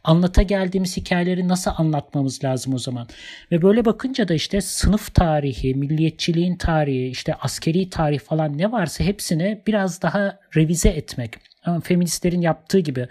Anlata 0.04 0.42
geldiğimiz 0.42 0.96
hikayeleri 0.96 1.48
nasıl 1.48 1.70
anlatmamız 1.76 2.44
lazım 2.44 2.74
o 2.74 2.78
zaman? 2.78 3.08
Ve 3.52 3.62
böyle 3.62 3.84
bakınca 3.84 4.28
da 4.28 4.34
işte 4.34 4.60
sınıf 4.60 5.14
tarihi, 5.14 5.74
milliyetçiliğin 5.74 6.56
tarihi, 6.56 7.06
işte 7.06 7.34
askeri 7.34 7.90
tarih 7.90 8.20
falan 8.20 8.58
ne 8.58 8.72
varsa 8.72 9.04
hepsini 9.04 9.62
biraz 9.66 10.02
daha 10.02 10.38
revize 10.56 10.88
etmek. 10.88 11.34
Ama 11.64 11.80
feministlerin 11.80 12.40
yaptığı 12.40 12.78
gibi 12.78 13.08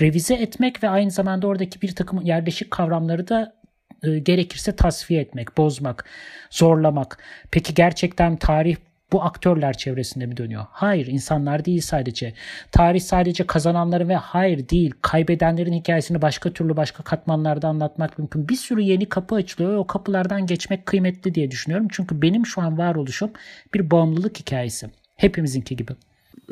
revize 0.00 0.34
etmek 0.34 0.82
ve 0.82 0.88
aynı 0.88 1.10
zamanda 1.10 1.46
oradaki 1.46 1.82
bir 1.82 1.94
takım 1.94 2.22
yerleşik 2.22 2.70
kavramları 2.70 3.28
da 3.28 3.61
e, 4.02 4.18
gerekirse 4.18 4.76
tasfiye 4.76 5.20
etmek, 5.20 5.56
bozmak, 5.56 6.04
zorlamak. 6.50 7.18
Peki 7.50 7.74
gerçekten 7.74 8.36
tarih 8.36 8.76
bu 9.12 9.22
aktörler 9.22 9.72
çevresinde 9.76 10.26
mi 10.26 10.36
dönüyor? 10.36 10.66
Hayır, 10.70 11.06
insanlar 11.06 11.64
değil 11.64 11.80
sadece. 11.80 12.32
Tarih 12.72 13.00
sadece 13.00 13.46
kazananların 13.46 14.08
ve 14.08 14.16
hayır 14.16 14.68
değil, 14.68 14.94
kaybedenlerin 15.02 15.72
hikayesini 15.72 16.22
başka 16.22 16.52
türlü 16.52 16.76
başka 16.76 17.02
katmanlarda 17.02 17.68
anlatmak 17.68 18.18
mümkün. 18.18 18.48
Bir 18.48 18.56
sürü 18.56 18.80
yeni 18.80 19.08
kapı 19.08 19.34
açılıyor 19.34 19.76
o 19.76 19.86
kapılardan 19.86 20.46
geçmek 20.46 20.86
kıymetli 20.86 21.34
diye 21.34 21.50
düşünüyorum. 21.50 21.88
Çünkü 21.90 22.22
benim 22.22 22.46
şu 22.46 22.60
an 22.60 22.78
varoluşum 22.78 23.30
bir 23.74 23.90
bağımlılık 23.90 24.38
hikayesi. 24.40 24.90
Hepimizinki 25.16 25.76
gibi 25.76 25.92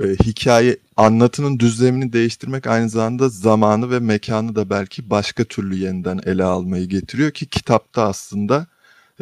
e, 0.02 0.04
hikaye 0.25 0.76
anlatının 0.97 1.59
düzlemini 1.59 2.12
değiştirmek 2.12 2.66
aynı 2.66 2.88
zamanda 2.88 3.28
zamanı 3.28 3.90
ve 3.90 3.99
mekanı 4.00 4.56
da 4.56 4.70
belki 4.70 5.11
başka 5.11 5.44
türlü 5.44 5.76
yeniden 5.76 6.20
ele 6.26 6.44
almayı 6.44 6.88
getiriyor 6.88 7.30
ki 7.30 7.47
kitapta 7.47 8.02
aslında 8.02 8.66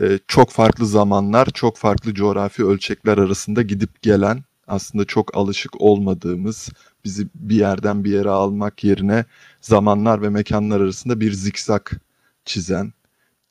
e, 0.03 0.19
çok 0.29 0.51
farklı 0.51 0.87
zamanlar, 0.87 1.47
çok 1.55 1.77
farklı 1.77 2.15
coğrafi 2.15 2.65
ölçekler 2.65 3.19
arasında 3.19 3.63
gidip 3.63 4.03
gelen 4.03 4.45
aslında 4.69 5.05
çok 5.05 5.37
alışık 5.37 5.81
olmadığımız 5.81 6.69
bizi 7.05 7.29
bir 7.35 7.57
yerden 7.57 8.05
bir 8.05 8.13
yere 8.13 8.31
almak 8.31 8.85
yerine 8.85 9.25
zamanlar 9.61 10.23
ve 10.23 10.29
mekanlar 10.29 10.81
arasında 10.81 11.21
bir 11.21 11.33
zikzak 11.33 11.93
çizen, 12.45 12.93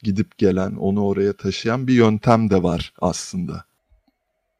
gidip 0.03 0.37
gelen, 0.37 0.75
onu 0.75 1.05
oraya 1.05 1.33
taşıyan 1.33 1.87
bir 1.87 1.93
yöntem 1.93 2.49
de 2.49 2.63
var 2.63 2.93
aslında. 3.01 3.66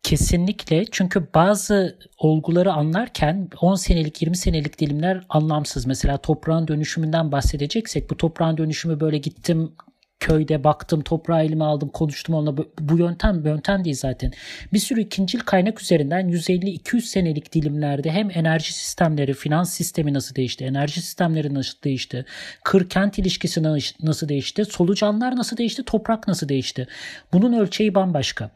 Kesinlikle 0.04 0.86
çünkü 0.92 1.28
bazı 1.34 2.00
olguları 2.18 2.74
anlarken 2.74 3.50
10 3.62 3.76
senelik 3.76 4.22
20 4.22 4.38
senelik 4.38 4.80
dilimler 4.80 5.26
anlamsız. 5.30 5.86
Mesela 5.86 6.18
toprağın 6.18 6.68
dönüşümünden 6.68 7.32
bahsedeceksek 7.32 8.10
bu 8.10 8.18
toprağın 8.18 8.58
dönüşümü 8.58 9.00
böyle 9.00 9.18
gittim 9.18 9.72
köyde 10.20 10.64
baktım 10.64 11.02
toprağı 11.02 11.44
elime 11.44 11.64
aldım 11.64 11.90
konuştum 11.90 12.36
onunla 12.36 12.58
bu 12.80 12.98
yöntem 12.98 13.46
yöntem 13.46 13.86
değil 13.86 13.96
zaten. 13.96 14.32
Bir 14.74 14.80
sürü 14.80 15.02
ikincil 15.02 15.40
kaynak 15.40 15.82
üzerinden 15.82 16.30
150-200 16.30 17.02
senelik 17.02 17.54
dilimlerde 17.54 18.12
hem 18.12 18.32
enerji 18.32 18.74
sistemleri, 18.74 19.34
finans 19.34 19.74
sistemi 19.74 20.14
nasıl 20.14 20.36
değişti, 20.36 20.66
enerji 20.66 21.02
sistemleri 21.02 21.54
nasıl 21.54 21.82
değişti, 21.84 22.26
kır 22.64 22.90
kent 22.90 23.20
ilişkisi 23.20 23.64
nasıl 24.04 24.30
değişti, 24.30 24.66
solucanlar 24.66 25.36
nasıl 25.36 25.58
değişti, 25.58 25.84
toprak 25.84 26.28
nasıl 26.28 26.50
değişti. 26.50 26.88
Bunun 27.34 27.54
ölçeği 27.54 27.96
bambaşka. 27.96 28.52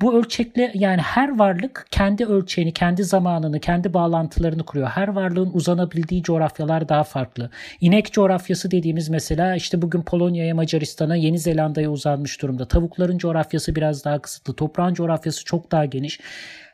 Bu 0.00 0.18
ölçekle 0.18 0.70
yani 0.74 1.00
her 1.00 1.38
varlık 1.38 1.86
kendi 1.90 2.24
ölçeğini, 2.24 2.72
kendi 2.72 3.04
zamanını, 3.04 3.60
kendi 3.60 3.94
bağlantılarını 3.94 4.64
kuruyor. 4.64 4.88
Her 4.88 5.08
varlığın 5.08 5.50
uzanabildiği 5.54 6.22
coğrafyalar 6.22 6.88
daha 6.88 7.04
farklı. 7.04 7.50
İnek 7.80 8.12
coğrafyası 8.12 8.70
dediğimiz 8.70 9.08
mesela 9.08 9.54
işte 9.54 9.82
bugün 9.82 10.02
Polonya'ya, 10.02 10.54
Macaristan'a, 10.54 11.16
Yeni 11.16 11.38
Zelanda'ya 11.38 11.90
uzanmış 11.90 12.42
durumda. 12.42 12.68
Tavukların 12.68 13.18
coğrafyası 13.18 13.74
biraz 13.74 14.04
daha 14.04 14.18
kısıtlı. 14.22 14.56
Toprağın 14.56 14.94
coğrafyası 14.94 15.44
çok 15.44 15.72
daha 15.72 15.84
geniş. 15.84 16.20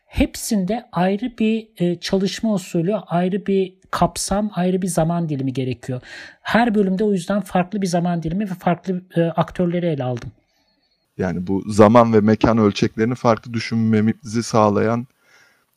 Hepsinde 0.07 0.85
ayrı 0.93 1.39
bir 1.39 1.69
e, 1.79 2.01
çalışma 2.01 2.53
usulü, 2.55 2.95
ayrı 2.97 3.47
bir 3.47 3.75
kapsam, 3.91 4.51
ayrı 4.55 4.83
bir 4.83 4.87
zaman 4.87 5.29
dilimi 5.29 5.53
gerekiyor. 5.53 6.01
Her 6.43 6.75
bölümde 6.75 7.05
o 7.05 7.13
yüzden 7.13 7.41
farklı 7.41 7.83
bir 7.83 7.87
zaman 7.87 8.23
dilimi 8.23 8.51
ve 8.51 8.55
farklı 8.55 9.03
e, 9.17 9.23
aktörleri 9.23 9.87
ele 9.87 10.05
aldım. 10.05 10.33
Yani 11.19 11.47
bu 11.47 11.63
zaman 11.67 12.13
ve 12.13 12.21
mekan 12.21 12.59
ölçeklerini 12.59 13.15
farklı 13.15 13.55
düşünmemizi 13.55 14.43
sağlayan 14.43 15.07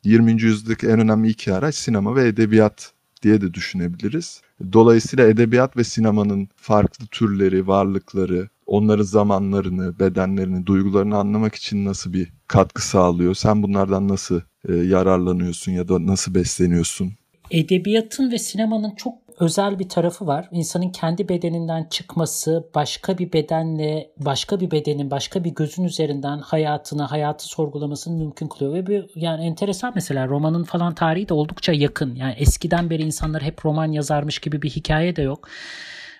20. 0.04 0.42
yüzyıldaki 0.42 0.86
en 0.86 1.00
önemli 1.00 1.28
iki 1.28 1.52
araç 1.52 1.74
sinema 1.74 2.16
ve 2.16 2.28
edebiyat 2.28 2.92
diye 3.22 3.40
de 3.40 3.54
düşünebiliriz. 3.54 4.40
Dolayısıyla 4.72 5.28
edebiyat 5.28 5.76
ve 5.76 5.84
sinemanın 5.84 6.48
farklı 6.56 7.06
türleri, 7.06 7.66
varlıkları, 7.66 8.48
onların 8.66 9.04
zamanlarını, 9.04 9.98
bedenlerini, 9.98 10.66
duygularını 10.66 11.16
anlamak 11.16 11.54
için 11.54 11.84
nasıl 11.84 12.12
bir 12.12 12.32
katkı 12.48 12.86
sağlıyor? 12.86 13.34
Sen 13.34 13.62
bunlardan 13.62 14.08
nasıl 14.08 14.40
e, 14.68 14.74
yararlanıyorsun 14.74 15.72
ya 15.72 15.88
da 15.88 16.06
nasıl 16.06 16.34
besleniyorsun? 16.34 17.12
Edebiyatın 17.50 18.30
ve 18.30 18.38
sinemanın 18.38 18.94
çok 18.96 19.21
özel 19.40 19.78
bir 19.78 19.88
tarafı 19.88 20.26
var. 20.26 20.48
İnsanın 20.52 20.88
kendi 20.88 21.28
bedeninden 21.28 21.84
çıkması, 21.90 22.70
başka 22.74 23.18
bir 23.18 23.32
bedenle, 23.32 24.10
başka 24.16 24.60
bir 24.60 24.70
bedenin, 24.70 25.10
başka 25.10 25.44
bir 25.44 25.50
gözün 25.50 25.84
üzerinden 25.84 26.38
hayatını, 26.38 27.02
hayatı 27.02 27.46
sorgulamasını 27.46 28.18
mümkün 28.18 28.48
kılıyor. 28.48 28.74
Ve 28.74 28.86
bir 28.86 29.10
yani 29.14 29.44
enteresan 29.44 29.92
mesela 29.94 30.28
romanın 30.28 30.64
falan 30.64 30.94
tarihi 30.94 31.28
de 31.28 31.34
oldukça 31.34 31.72
yakın. 31.72 32.14
Yani 32.14 32.34
eskiden 32.38 32.90
beri 32.90 33.02
insanlar 33.02 33.42
hep 33.42 33.64
roman 33.64 33.92
yazarmış 33.92 34.38
gibi 34.38 34.62
bir 34.62 34.70
hikaye 34.70 35.16
de 35.16 35.22
yok. 35.22 35.48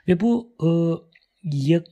Ve 0.09 0.21
bu 0.21 0.57
e, 0.63 0.69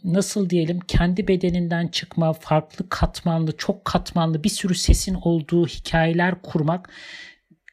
nasıl 0.05 0.51
diyelim 0.51 0.81
kendi 0.81 1.29
bedeninden 1.29 1.89
çıkma, 1.89 2.33
farklı 2.33 2.89
katmanlı, 2.89 3.57
çok 3.57 3.85
katmanlı 3.85 4.45
bir 4.45 4.49
sürü 4.49 4.75
sesin 4.75 5.15
olduğu 5.15 5.67
hikayeler 5.67 6.43
kurmak 6.43 6.91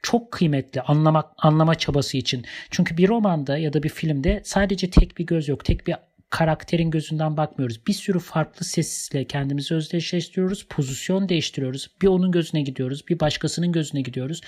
çok 0.04 0.32
kıymetli 0.32 0.82
anlamak 0.82 1.26
anlama 1.38 1.76
çabası 1.76 2.18
için. 2.18 2.46
Çünkü 2.72 2.98
bir 2.98 3.08
romanda 3.08 3.58
ya 3.58 3.74
da 3.74 3.84
bir 3.84 3.90
filmde 3.90 4.42
sadece 4.44 4.90
tek 4.90 5.18
bir 5.18 5.26
göz 5.26 5.48
yok, 5.48 5.66
tek 5.66 5.88
bir 5.88 5.96
karakterin 6.30 6.92
gözünden 6.92 7.38
bakmıyoruz. 7.38 7.88
Bir 7.88 7.94
sürü 7.94 8.20
farklı 8.20 8.66
sesle 8.66 9.26
kendimizi 9.26 9.76
özdeşleştiriyoruz, 9.76 10.68
pozisyon 10.70 11.30
değiştiriyoruz. 11.30 11.92
Bir 12.02 12.08
onun 12.08 12.32
gözüne 12.32 12.62
gidiyoruz, 12.62 13.08
bir 13.08 13.20
başkasının 13.20 13.72
gözüne 13.72 14.02
gidiyoruz. 14.02 14.42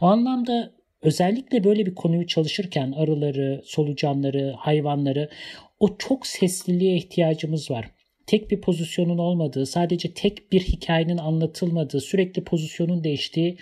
O 0.00 0.06
anlamda 0.06 0.72
özellikle 1.02 1.64
böyle 1.64 1.86
bir 1.86 1.94
konuyu 1.94 2.26
çalışırken 2.26 2.92
arıları, 2.92 3.62
solucanları, 3.64 4.54
hayvanları 4.58 5.30
o 5.80 5.96
çok 5.98 6.26
sesliliğe 6.26 6.96
ihtiyacımız 6.96 7.70
var. 7.70 7.90
Tek 8.26 8.50
bir 8.50 8.60
pozisyonun 8.60 9.18
olmadığı, 9.18 9.66
sadece 9.66 10.14
tek 10.14 10.52
bir 10.52 10.60
hikayenin 10.60 11.18
anlatılmadığı, 11.18 12.00
sürekli 12.00 12.44
pozisyonun 12.44 13.04
değiştiği 13.04 13.58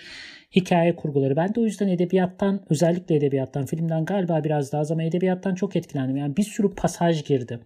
hikaye 0.56 0.96
kurguları. 0.96 1.36
Ben 1.36 1.54
de 1.54 1.60
o 1.60 1.64
yüzden 1.64 1.88
edebiyattan, 1.88 2.60
özellikle 2.70 3.16
edebiyattan, 3.16 3.66
filmden 3.66 4.04
galiba 4.04 4.44
biraz 4.44 4.72
daha 4.72 4.82
ama 4.92 5.02
edebiyattan 5.02 5.54
çok 5.54 5.76
etkilendim. 5.76 6.16
Yani 6.16 6.36
bir 6.36 6.42
sürü 6.42 6.74
pasaj 6.74 7.24
girdi 7.24 7.60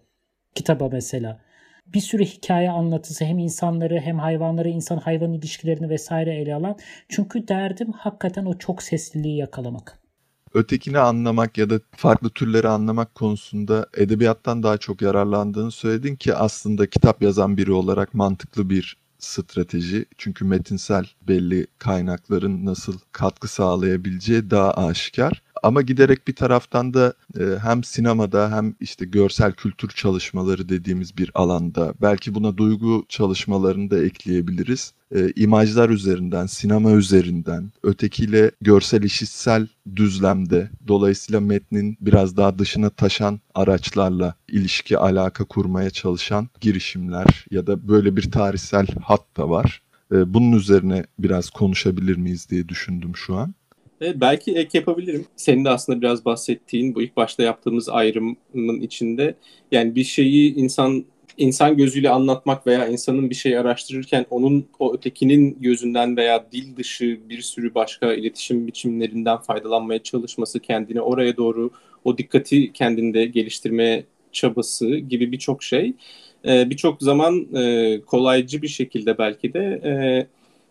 kitaba 0.55 0.89
mesela. 0.91 1.41
Bir 1.87 1.99
sürü 1.99 2.25
hikaye 2.25 2.69
anlatısı 2.69 3.25
hem 3.25 3.39
insanları 3.39 3.99
hem 3.99 4.19
hayvanları, 4.19 4.69
insan 4.69 4.97
hayvan 4.97 5.33
ilişkilerini 5.33 5.89
vesaire 5.89 6.35
ele 6.35 6.55
alan. 6.55 6.77
Çünkü 7.09 7.47
derdim 7.47 7.91
hakikaten 7.91 8.45
o 8.45 8.57
çok 8.57 8.83
sesliliği 8.83 9.37
yakalamak 9.37 9.99
ötekini 10.53 10.99
anlamak 10.99 11.57
ya 11.57 11.69
da 11.69 11.79
farklı 11.91 12.29
türleri 12.29 12.67
anlamak 12.67 13.15
konusunda 13.15 13.87
edebiyattan 13.97 14.63
daha 14.63 14.77
çok 14.77 15.01
yararlandığını 15.01 15.71
söyledin 15.71 16.15
ki 16.15 16.35
aslında 16.35 16.89
kitap 16.89 17.21
yazan 17.21 17.57
biri 17.57 17.71
olarak 17.71 18.13
mantıklı 18.13 18.69
bir 18.69 18.97
strateji. 19.19 20.05
Çünkü 20.17 20.45
metinsel 20.45 21.05
belli 21.27 21.67
kaynakların 21.79 22.65
nasıl 22.65 22.99
katkı 23.11 23.47
sağlayabileceği 23.47 24.49
daha 24.49 24.71
aşikar. 24.73 25.41
Ama 25.63 25.81
giderek 25.81 26.27
bir 26.27 26.35
taraftan 26.35 26.93
da 26.93 27.13
e, 27.39 27.43
hem 27.61 27.83
sinemada 27.83 28.51
hem 28.51 28.75
işte 28.79 29.05
görsel 29.05 29.51
kültür 29.51 29.89
çalışmaları 29.89 30.69
dediğimiz 30.69 31.17
bir 31.17 31.31
alanda 31.33 31.93
belki 32.01 32.35
buna 32.35 32.57
duygu 32.57 33.05
çalışmalarını 33.09 33.91
da 33.91 34.03
ekleyebiliriz. 34.03 34.93
E, 35.15 35.31
imajlar 35.35 35.89
üzerinden, 35.89 36.45
sinema 36.45 36.91
üzerinden, 36.91 37.71
ötekiyle 37.83 38.51
görsel 38.61 39.03
işitsel 39.03 39.67
düzlemde 39.95 40.69
dolayısıyla 40.87 41.39
metnin 41.39 41.97
biraz 42.01 42.37
daha 42.37 42.59
dışına 42.59 42.89
taşan 42.89 43.39
araçlarla 43.55 44.35
ilişki 44.47 44.97
alaka 44.97 45.43
kurmaya 45.43 45.89
çalışan 45.89 46.49
girişimler 46.61 47.45
ya 47.51 47.67
da 47.67 47.87
böyle 47.87 48.15
bir 48.15 48.31
tarihsel 48.31 48.87
hat 49.03 49.37
da 49.37 49.49
var. 49.49 49.81
E, 50.11 50.33
bunun 50.33 50.57
üzerine 50.57 51.05
biraz 51.19 51.49
konuşabilir 51.49 52.17
miyiz 52.17 52.49
diye 52.49 52.69
düşündüm 52.69 53.15
şu 53.15 53.35
an. 53.35 53.53
Evet, 54.01 54.15
belki 54.21 54.51
ek 54.55 54.77
yapabilirim. 54.77 55.25
Senin 55.35 55.65
de 55.65 55.69
aslında 55.69 56.01
biraz 56.01 56.25
bahsettiğin 56.25 56.95
bu 56.95 57.01
ilk 57.01 57.17
başta 57.17 57.43
yaptığımız 57.43 57.89
ayrımın 57.89 58.81
içinde 58.81 59.35
yani 59.71 59.95
bir 59.95 60.03
şeyi 60.03 60.55
insan 60.55 61.05
insan 61.37 61.77
gözüyle 61.77 62.09
anlatmak 62.09 62.67
veya 62.67 62.87
insanın 62.87 63.29
bir 63.29 63.35
şey 63.35 63.57
araştırırken 63.57 64.25
onun 64.29 64.67
o 64.79 64.93
ötekinin 64.93 65.57
gözünden 65.61 66.17
veya 66.17 66.45
dil 66.51 66.77
dışı 66.77 67.19
bir 67.29 67.41
sürü 67.41 67.75
başka 67.75 68.13
iletişim 68.13 68.67
biçimlerinden 68.67 69.37
faydalanmaya 69.37 70.03
çalışması, 70.03 70.59
kendini 70.59 71.01
oraya 71.01 71.37
doğru 71.37 71.71
o 72.03 72.17
dikkati 72.17 72.73
kendinde 72.73 73.25
geliştirmeye 73.25 74.05
çabası 74.31 74.97
gibi 74.97 75.31
birçok 75.31 75.63
şey 75.63 75.93
birçok 76.45 77.01
zaman 77.01 77.55
e, 77.55 78.01
kolaycı 78.05 78.61
bir 78.61 78.67
şekilde 78.67 79.17
belki 79.17 79.53
de 79.53 79.81
e, 79.83 80.27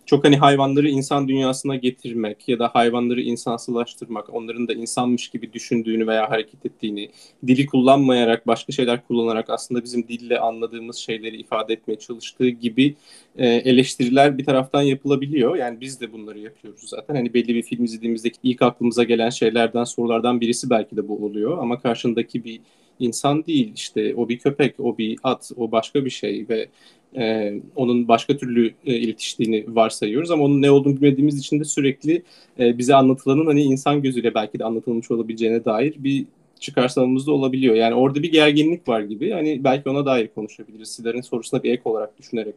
çok 0.06 0.25
hani 0.25 0.36
hayvanları 0.36 0.88
insan 0.88 1.28
dünyasına 1.28 1.76
getirmek 1.76 2.48
ya 2.48 2.58
da 2.58 2.68
hayvanları 2.68 3.20
insansılaştırmak, 3.20 4.34
onların 4.34 4.68
da 4.68 4.72
insanmış 4.72 5.28
gibi 5.28 5.52
düşündüğünü 5.52 6.06
veya 6.06 6.30
hareket 6.30 6.66
ettiğini, 6.66 7.10
dili 7.46 7.66
kullanmayarak, 7.66 8.46
başka 8.46 8.72
şeyler 8.72 9.06
kullanarak 9.06 9.50
aslında 9.50 9.84
bizim 9.84 10.08
dille 10.08 10.38
anladığımız 10.38 10.96
şeyleri 10.96 11.36
ifade 11.36 11.72
etmeye 11.72 11.98
çalıştığı 11.98 12.48
gibi 12.48 12.94
e, 13.36 13.46
eleştiriler 13.46 14.38
bir 14.38 14.44
taraftan 14.44 14.82
yapılabiliyor. 14.82 15.56
Yani 15.56 15.80
biz 15.80 16.00
de 16.00 16.12
bunları 16.12 16.38
yapıyoruz 16.38 16.88
zaten. 16.88 17.14
Hani 17.14 17.34
belli 17.34 17.54
bir 17.54 17.62
film 17.62 17.84
izlediğimizde 17.84 18.30
ilk 18.42 18.62
aklımıza 18.62 19.04
gelen 19.04 19.30
şeylerden, 19.30 19.84
sorulardan 19.84 20.40
birisi 20.40 20.71
belki 20.71 20.97
de 20.97 21.08
bu 21.08 21.25
oluyor. 21.25 21.58
Ama 21.58 21.80
karşındaki 21.80 22.45
bir 22.45 22.60
insan 22.99 23.47
değil 23.47 23.73
işte 23.75 24.14
o 24.14 24.28
bir 24.28 24.38
köpek, 24.38 24.80
o 24.80 24.99
bir 24.99 25.19
at, 25.23 25.50
o 25.56 25.73
başka 25.73 26.04
bir 26.04 26.10
şey 26.10 26.47
ve 26.49 26.69
e, 27.16 27.54
onun 27.76 28.08
başka 28.08 28.36
türlü 28.36 28.75
e, 28.86 28.95
iletiştiğini 28.95 29.64
varsayıyoruz 29.69 30.30
ama 30.30 30.45
onun 30.45 30.62
ne 30.62 30.71
olduğunu 30.71 30.97
bilmediğimiz 30.97 31.38
için 31.38 31.60
de 31.60 31.64
sürekli 31.64 32.23
e, 32.58 32.78
bize 32.78 32.95
anlatılanın 32.95 33.47
hani 33.47 33.62
insan 33.62 34.02
gözüyle 34.02 34.34
belki 34.34 34.58
de 34.58 34.64
anlatılmış 34.64 35.10
olabileceğine 35.10 35.64
dair 35.64 35.95
bir 35.99 36.26
çıkarsamamız 36.60 37.26
da 37.26 37.32
olabiliyor. 37.32 37.75
Yani 37.75 37.95
orada 37.95 38.23
bir 38.23 38.32
gerginlik 38.32 38.88
var 38.88 39.00
gibi. 39.00 39.30
Hani 39.30 39.64
belki 39.64 39.88
ona 39.88 40.06
dair 40.06 40.28
konuşabiliriz. 40.28 40.88
Sizlerin 40.88 41.21
sorusuna 41.21 41.62
bir 41.62 41.73
ek 41.73 41.82
olarak 41.84 42.19
düşünerek. 42.19 42.54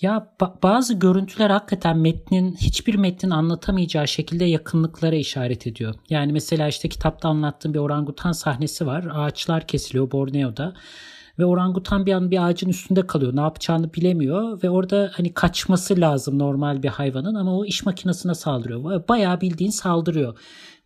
Ya 0.00 0.34
ba- 0.40 0.62
bazı 0.62 0.94
görüntüler 0.94 1.50
hakikaten 1.50 1.98
metnin 1.98 2.56
hiçbir 2.56 2.94
metnin 2.94 3.30
anlatamayacağı 3.30 4.08
şekilde 4.08 4.44
yakınlıklara 4.44 5.16
işaret 5.16 5.66
ediyor. 5.66 5.94
Yani 6.10 6.32
mesela 6.32 6.68
işte 6.68 6.88
kitapta 6.88 7.28
anlattığım 7.28 7.74
bir 7.74 7.78
orangutan 7.78 8.32
sahnesi 8.32 8.86
var. 8.86 9.04
Ağaçlar 9.12 9.66
kesiliyor 9.66 10.10
Borneo'da 10.10 10.74
ve 11.38 11.44
orangutan 11.44 12.06
bir 12.06 12.12
an 12.12 12.30
bir 12.30 12.46
ağacın 12.46 12.68
üstünde 12.68 13.06
kalıyor. 13.06 13.36
Ne 13.36 13.40
yapacağını 13.40 13.94
bilemiyor 13.94 14.62
ve 14.62 14.70
orada 14.70 15.10
hani 15.14 15.34
kaçması 15.34 16.00
lazım 16.00 16.38
normal 16.38 16.82
bir 16.82 16.88
hayvanın 16.88 17.34
ama 17.34 17.58
o 17.58 17.64
iş 17.64 17.86
makinesine 17.86 18.34
saldırıyor. 18.34 19.08
Bayağı 19.08 19.40
bildiğin 19.40 19.70
saldırıyor. 19.70 20.38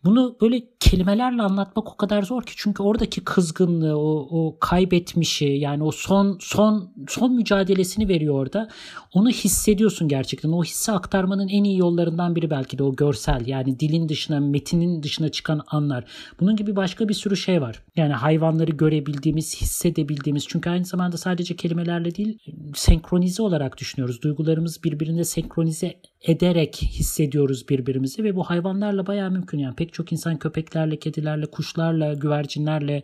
Bunu 0.04 0.36
böyle 0.40 0.62
kelimelerle 0.80 1.42
anlatmak 1.42 1.88
o 1.88 1.96
kadar 1.96 2.22
zor 2.22 2.42
ki 2.42 2.52
çünkü 2.56 2.82
oradaki 2.82 3.24
kızgınlığı, 3.24 3.98
o, 3.98 4.28
o 4.30 4.58
kaybetmişi 4.60 5.44
yani 5.44 5.82
o 5.82 5.90
son 5.90 6.38
son 6.40 6.92
son 7.08 7.34
mücadelesini 7.34 8.08
veriyor 8.08 8.34
orada. 8.34 8.68
Onu 9.14 9.30
hissediyorsun 9.30 10.08
gerçekten. 10.08 10.52
O 10.52 10.64
hissi 10.64 10.92
aktarmanın 10.92 11.48
en 11.48 11.64
iyi 11.64 11.78
yollarından 11.78 12.36
biri 12.36 12.50
belki 12.50 12.78
de 12.78 12.82
o 12.82 12.96
görsel. 12.96 13.46
Yani 13.46 13.80
dilin 13.80 14.08
dışına, 14.08 14.40
metinin 14.40 15.02
dışına 15.02 15.28
çıkan 15.28 15.60
anlar. 15.68 16.04
Bunun 16.40 16.56
gibi 16.56 16.76
başka 16.76 17.08
bir 17.08 17.14
sürü 17.14 17.36
şey 17.36 17.60
var. 17.62 17.82
Yani 17.96 18.12
hayvanları 18.12 18.70
görebildiğimiz, 18.70 19.56
hissedebildiğimiz. 19.60 20.46
Çünkü 20.48 20.70
aynı 20.70 20.84
zamanda 20.84 21.16
sadece 21.16 21.56
kelimelerle 21.56 22.14
değil, 22.14 22.38
senkronize 22.74 23.42
olarak 23.42 23.78
düşünüyoruz. 23.78 24.22
Duygularımız 24.22 24.84
birbirine 24.84 25.24
senkronize 25.24 26.00
ederek 26.22 26.76
hissediyoruz 26.76 27.68
birbirimizi 27.68 28.24
ve 28.24 28.36
bu 28.36 28.44
hayvanlarla 28.44 29.06
bayağı 29.06 29.30
mümkün. 29.30 29.58
Yani 29.58 29.74
pek 29.74 29.92
çok 29.98 30.12
insan 30.12 30.38
köpeklerle, 30.38 30.98
kedilerle, 30.98 31.46
kuşlarla, 31.46 32.14
güvercinlerle 32.14 33.02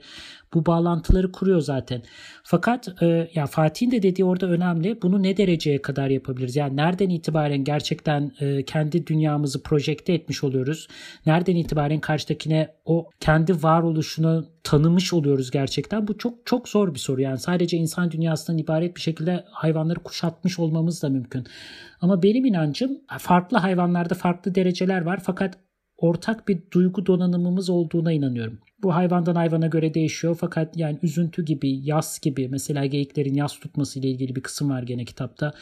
bu 0.54 0.66
bağlantıları 0.66 1.32
kuruyor 1.32 1.60
zaten. 1.60 2.02
Fakat 2.44 3.02
e, 3.02 3.30
ya 3.34 3.46
Fatih'in 3.46 3.90
de 3.90 4.02
dediği 4.02 4.24
orada 4.24 4.46
önemli. 4.46 5.02
Bunu 5.02 5.22
ne 5.22 5.36
dereceye 5.36 5.82
kadar 5.82 6.08
yapabiliriz? 6.08 6.56
Yani 6.56 6.76
nereden 6.76 7.08
itibaren 7.08 7.64
gerçekten 7.64 8.32
e, 8.40 8.64
kendi 8.64 9.06
dünyamızı 9.06 9.62
projekte 9.62 10.12
etmiş 10.12 10.44
oluyoruz? 10.44 10.88
Nereden 11.26 11.56
itibaren 11.56 12.00
karşıdakine 12.00 12.68
o 12.84 13.10
kendi 13.20 13.62
varoluşunu 13.62 14.46
tanımış 14.64 15.12
oluyoruz 15.12 15.50
gerçekten? 15.50 16.08
Bu 16.08 16.18
çok 16.18 16.46
çok 16.46 16.68
zor 16.68 16.94
bir 16.94 16.98
soru. 16.98 17.20
Yani 17.20 17.38
sadece 17.38 17.76
insan 17.76 18.10
dünyasından 18.10 18.58
ibaret 18.58 18.96
bir 18.96 19.00
şekilde 19.00 19.44
hayvanları 19.50 20.00
kuşatmış 20.00 20.58
olmamız 20.58 21.02
da 21.02 21.08
mümkün. 21.08 21.44
Ama 22.00 22.22
benim 22.22 22.44
inancım 22.44 22.98
farklı 23.18 23.58
hayvanlarda 23.58 24.14
farklı 24.14 24.54
dereceler 24.54 25.02
var 25.02 25.20
fakat 25.22 25.58
ortak 26.04 26.48
bir 26.48 26.58
duygu 26.72 27.06
donanımımız 27.06 27.70
olduğuna 27.70 28.12
inanıyorum. 28.12 28.58
Bu 28.82 28.94
hayvandan 28.94 29.34
hayvana 29.34 29.66
göre 29.66 29.94
değişiyor 29.94 30.36
fakat 30.40 30.76
yani 30.76 30.98
üzüntü 31.02 31.44
gibi, 31.44 31.86
yas 31.86 32.20
gibi 32.20 32.48
mesela 32.48 32.86
geyiklerin 32.86 33.34
yas 33.34 33.58
tutması 33.58 33.98
ile 33.98 34.08
ilgili 34.08 34.36
bir 34.36 34.40
kısım 34.40 34.70
var 34.70 34.82
gene 34.82 35.04
kitapta. 35.04 35.52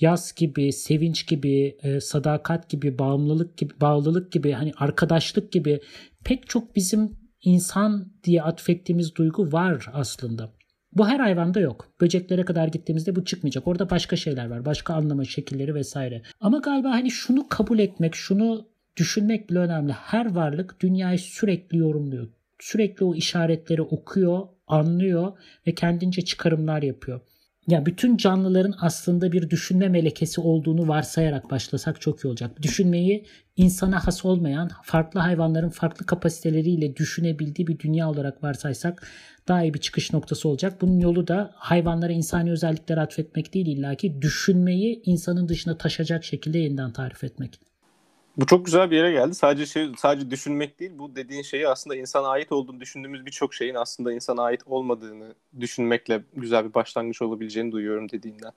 Yas 0.00 0.32
gibi, 0.32 0.72
sevinç 0.72 1.26
gibi, 1.26 1.76
e, 1.82 2.00
sadakat 2.00 2.68
gibi, 2.68 2.98
bağımlılık 2.98 3.56
gibi, 3.56 3.74
bağlılık 3.80 4.32
gibi, 4.32 4.52
hani 4.52 4.72
arkadaşlık 4.76 5.52
gibi 5.52 5.80
pek 6.24 6.48
çok 6.48 6.76
bizim 6.76 7.16
insan 7.42 8.12
diye 8.24 8.42
atfettiğimiz 8.42 9.14
duygu 9.14 9.52
var 9.52 9.86
aslında. 9.92 10.52
Bu 10.92 11.08
her 11.08 11.20
hayvanda 11.20 11.60
yok. 11.60 11.88
Böceklere 12.00 12.44
kadar 12.44 12.68
gittiğimizde 12.68 13.16
bu 13.16 13.24
çıkmayacak. 13.24 13.66
Orada 13.66 13.90
başka 13.90 14.16
şeyler 14.16 14.50
var. 14.50 14.64
Başka 14.64 14.94
anlama 14.94 15.24
şekilleri 15.24 15.74
vesaire. 15.74 16.22
Ama 16.40 16.58
galiba 16.58 16.90
hani 16.90 17.10
şunu 17.10 17.48
kabul 17.48 17.78
etmek, 17.78 18.14
şunu 18.14 18.71
düşünmek 18.96 19.50
bile 19.50 19.58
önemli. 19.58 19.92
Her 19.92 20.34
varlık 20.34 20.80
dünyayı 20.80 21.18
sürekli 21.18 21.78
yorumluyor. 21.78 22.28
Sürekli 22.58 23.04
o 23.04 23.14
işaretleri 23.14 23.82
okuyor, 23.82 24.48
anlıyor 24.66 25.32
ve 25.66 25.74
kendince 25.74 26.22
çıkarımlar 26.22 26.82
yapıyor. 26.82 27.20
Ya 27.68 27.86
bütün 27.86 28.16
canlıların 28.16 28.74
aslında 28.80 29.32
bir 29.32 29.50
düşünme 29.50 29.88
melekesi 29.88 30.40
olduğunu 30.40 30.88
varsayarak 30.88 31.50
başlasak 31.50 32.00
çok 32.00 32.24
iyi 32.24 32.28
olacak. 32.28 32.62
Düşünmeyi 32.62 33.26
insana 33.56 34.06
has 34.06 34.24
olmayan, 34.24 34.70
farklı 34.82 35.20
hayvanların 35.20 35.68
farklı 35.68 36.06
kapasiteleriyle 36.06 36.96
düşünebildiği 36.96 37.68
bir 37.68 37.78
dünya 37.78 38.10
olarak 38.10 38.42
varsaysak 38.42 39.06
daha 39.48 39.62
iyi 39.62 39.74
bir 39.74 39.78
çıkış 39.78 40.12
noktası 40.12 40.48
olacak. 40.48 40.80
Bunun 40.80 41.00
yolu 41.00 41.28
da 41.28 41.50
hayvanlara 41.54 42.12
insani 42.12 42.52
özellikler 42.52 42.96
atfetmek 42.96 43.54
değil 43.54 43.66
illaki 43.66 44.22
düşünmeyi 44.22 45.02
insanın 45.04 45.48
dışına 45.48 45.78
taşacak 45.78 46.24
şekilde 46.24 46.58
yeniden 46.58 46.92
tarif 46.92 47.24
etmek. 47.24 47.71
Bu 48.36 48.46
çok 48.46 48.64
güzel 48.66 48.90
bir 48.90 48.96
yere 48.96 49.12
geldi. 49.12 49.34
Sadece 49.34 49.66
şey 49.66 49.90
sadece 49.98 50.30
düşünmek 50.30 50.80
değil, 50.80 50.92
bu 50.98 51.16
dediğin 51.16 51.42
şeyi 51.42 51.68
aslında 51.68 51.96
insana 51.96 52.28
ait 52.28 52.52
olduğunu 52.52 52.80
düşündüğümüz 52.80 53.26
birçok 53.26 53.54
şeyin 53.54 53.74
aslında 53.74 54.12
insana 54.12 54.42
ait 54.42 54.60
olmadığını 54.66 55.34
düşünmekle 55.60 56.24
güzel 56.36 56.68
bir 56.68 56.74
başlangıç 56.74 57.22
olabileceğini 57.22 57.72
duyuyorum 57.72 58.08
dediğinden. 58.08 58.52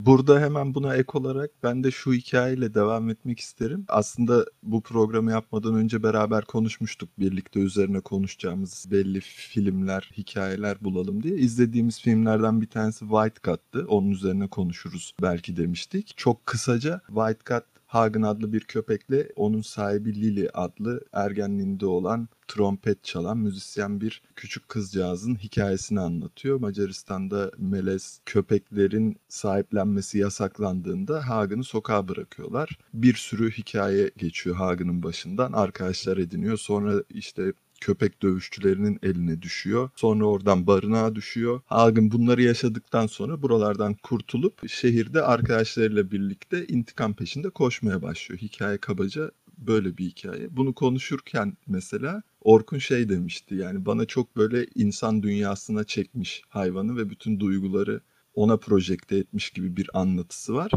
Burada 0.00 0.40
hemen 0.40 0.74
buna 0.74 0.96
ek 0.96 1.08
olarak 1.12 1.50
ben 1.62 1.84
de 1.84 1.90
şu 1.90 2.12
hikayeyle 2.12 2.74
devam 2.74 3.10
etmek 3.10 3.40
isterim. 3.40 3.84
Aslında 3.88 4.44
bu 4.62 4.80
programı 4.80 5.30
yapmadan 5.30 5.74
önce 5.74 6.02
beraber 6.02 6.44
konuşmuştuk. 6.44 7.08
Birlikte 7.18 7.60
üzerine 7.60 8.00
konuşacağımız 8.00 8.86
belli 8.90 9.20
filmler, 9.20 10.10
hikayeler 10.16 10.76
bulalım 10.80 11.22
diye. 11.22 11.34
İzlediğimiz 11.34 12.00
filmlerden 12.00 12.60
bir 12.60 12.66
tanesi 12.66 12.98
White 12.98 13.40
Cat'tı. 13.46 13.86
Onun 13.88 14.10
üzerine 14.10 14.48
konuşuruz 14.48 15.14
belki 15.22 15.56
demiştik. 15.56 16.12
Çok 16.16 16.46
kısaca 16.46 17.00
White 17.06 17.40
Cat 17.48 17.71
Hagen 17.92 18.22
adlı 18.22 18.52
bir 18.52 18.60
köpekle 18.60 19.28
onun 19.36 19.62
sahibi 19.62 20.14
Lily 20.14 20.48
adlı 20.54 21.00
ergenliğinde 21.12 21.86
olan 21.86 22.28
trompet 22.48 23.04
çalan 23.04 23.38
müzisyen 23.38 24.00
bir 24.00 24.22
küçük 24.36 24.68
kızcağızın 24.68 25.34
hikayesini 25.34 26.00
anlatıyor. 26.00 26.60
Macaristan'da 26.60 27.50
melez 27.58 28.20
köpeklerin 28.26 29.16
sahiplenmesi 29.28 30.18
yasaklandığında 30.18 31.28
Hagen'ı 31.28 31.64
sokağa 31.64 32.08
bırakıyorlar. 32.08 32.78
Bir 32.94 33.14
sürü 33.14 33.50
hikaye 33.50 34.10
geçiyor 34.16 34.56
Hagen'ın 34.56 35.02
başından. 35.02 35.52
Arkadaşlar 35.52 36.16
ediniyor. 36.16 36.56
Sonra 36.56 37.02
işte 37.10 37.52
köpek 37.82 38.22
dövüşçülerinin 38.22 38.98
eline 39.02 39.42
düşüyor. 39.42 39.90
Sonra 39.96 40.24
oradan 40.24 40.66
barınağa 40.66 41.14
düşüyor. 41.14 41.60
Hagen 41.66 42.10
bunları 42.10 42.42
yaşadıktan 42.42 43.06
sonra 43.06 43.42
buralardan 43.42 43.94
kurtulup 43.94 44.68
şehirde 44.68 45.22
arkadaşlarıyla 45.22 46.10
birlikte 46.10 46.66
intikam 46.66 47.14
peşinde 47.14 47.50
koşmaya 47.50 48.02
başlıyor. 48.02 48.40
Hikaye 48.40 48.78
kabaca 48.78 49.30
böyle 49.58 49.98
bir 49.98 50.04
hikaye. 50.04 50.56
Bunu 50.56 50.74
konuşurken 50.74 51.56
mesela 51.66 52.22
Orkun 52.44 52.78
şey 52.78 53.08
demişti 53.08 53.54
yani 53.54 53.86
bana 53.86 54.04
çok 54.04 54.36
böyle 54.36 54.66
insan 54.74 55.22
dünyasına 55.22 55.84
çekmiş 55.84 56.42
hayvanı 56.48 56.96
ve 56.96 57.10
bütün 57.10 57.40
duyguları 57.40 58.00
ona 58.34 58.56
projekte 58.56 59.16
etmiş 59.16 59.50
gibi 59.50 59.76
bir 59.76 59.90
anlatısı 59.94 60.54
var 60.54 60.70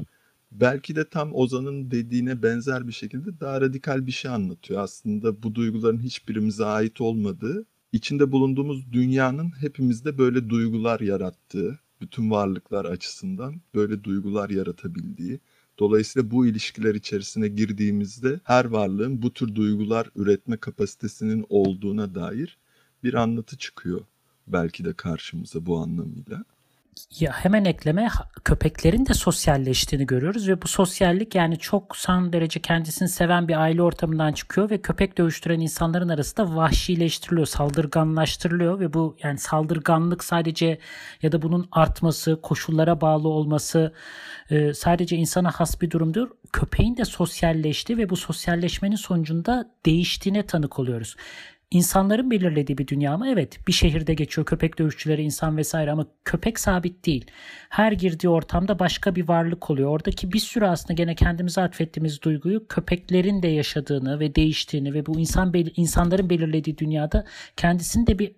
belki 0.60 0.96
de 0.96 1.10
tam 1.10 1.36
Ozan'ın 1.36 1.92
dediğine 1.92 2.44
benzer 2.44 2.88
bir 2.88 2.94
şekilde 2.94 3.40
daha 3.40 3.62
radikal 3.62 4.08
bir 4.08 4.12
şey 4.12 4.32
anlatıyor. 4.32 4.82
Aslında 4.82 5.44
bu 5.44 5.56
duyguların 5.56 6.00
hiçbirimize 6.00 6.66
ait 6.66 7.02
olmadığı, 7.02 7.66
içinde 7.92 8.32
bulunduğumuz 8.32 8.94
dünyanın 8.94 9.52
hepimizde 9.62 10.18
böyle 10.18 10.50
duygular 10.50 11.00
yarattığı, 11.00 11.80
bütün 12.02 12.32
varlıklar 12.32 12.86
açısından 12.86 13.62
böyle 13.76 14.04
duygular 14.04 14.50
yaratabildiği. 14.50 15.40
Dolayısıyla 15.80 16.32
bu 16.32 16.48
ilişkiler 16.48 16.96
içerisine 16.96 17.48
girdiğimizde 17.48 18.40
her 18.44 18.66
varlığın 18.66 19.22
bu 19.22 19.34
tür 19.34 19.56
duygular 19.56 20.10
üretme 20.16 20.58
kapasitesinin 20.58 21.46
olduğuna 21.50 22.16
dair 22.16 22.58
bir 23.04 23.14
anlatı 23.14 23.58
çıkıyor 23.58 24.02
belki 24.48 24.86
de 24.86 24.94
karşımıza 24.94 25.66
bu 25.66 25.78
anlamıyla. 25.78 26.46
Ya 27.20 27.32
hemen 27.32 27.66
ekleme 27.66 28.10
köpeklerin 28.46 29.06
de 29.06 29.14
sosyalleştiğini 29.14 30.06
görüyoruz 30.06 30.50
ve 30.50 30.62
bu 30.62 30.68
sosyallik 30.68 31.36
yani 31.36 31.58
çok 31.58 31.98
san 31.98 32.34
derece 32.34 32.60
kendisini 32.60 33.10
seven 33.10 33.48
bir 33.48 33.62
aile 33.62 33.82
ortamından 33.82 34.34
çıkıyor 34.34 34.70
ve 34.70 34.82
köpek 34.82 35.18
dövüştüren 35.18 35.60
insanların 35.60 36.10
arasında 36.10 36.56
vahşileştiriliyor, 36.56 37.48
saldırganlaştırılıyor 37.48 38.80
ve 38.80 38.94
bu 38.94 39.18
yani 39.24 39.38
saldırganlık 39.38 40.24
sadece 40.24 40.80
ya 41.22 41.32
da 41.32 41.42
bunun 41.42 41.68
artması, 41.72 42.40
koşullara 42.42 43.02
bağlı 43.02 43.28
olması 43.28 43.94
e, 44.50 44.74
sadece 44.74 45.16
insana 45.16 45.52
has 45.52 45.82
bir 45.82 45.92
durumdur. 45.92 46.28
Köpeğin 46.54 46.98
de 46.98 47.06
sosyalleşti 47.06 47.98
ve 47.98 48.10
bu 48.10 48.16
sosyalleşmenin 48.16 48.96
sonucunda 48.96 49.72
değiştiğine 49.86 50.46
tanık 50.46 50.80
oluyoruz. 50.80 51.16
İnsanların 51.76 52.32
belirlediği 52.32 52.78
bir 52.78 52.88
dünya 52.88 53.18
mı? 53.18 53.30
Evet 53.30 53.68
bir 53.68 53.74
şehirde 53.74 54.14
geçiyor 54.14 54.46
köpek 54.46 54.80
dövüşçüleri 54.80 55.22
insan 55.22 55.58
vesaire 55.58 55.92
ama 55.92 56.06
köpek 56.26 56.60
sabit 56.60 57.06
değil. 57.06 57.26
Her 57.70 57.92
girdiği 57.92 58.30
ortamda 58.30 58.80
başka 58.80 59.16
bir 59.16 59.28
varlık 59.28 59.70
oluyor. 59.70 59.90
Oradaki 59.90 60.32
bir 60.32 60.40
sürü 60.40 60.66
aslında 60.66 60.94
gene 60.94 61.16
kendimize 61.16 61.62
atfettiğimiz 61.62 62.22
duyguyu 62.22 62.68
köpeklerin 62.68 63.44
de 63.44 63.48
yaşadığını 63.48 64.20
ve 64.20 64.36
değiştiğini 64.36 64.94
ve 64.94 65.06
bu 65.06 65.20
insan 65.20 65.54
insanların 65.76 66.30
belirlediği 66.30 66.78
dünyada 66.78 67.26
kendisinin 67.58 68.08
de 68.08 68.20
bir 68.20 68.32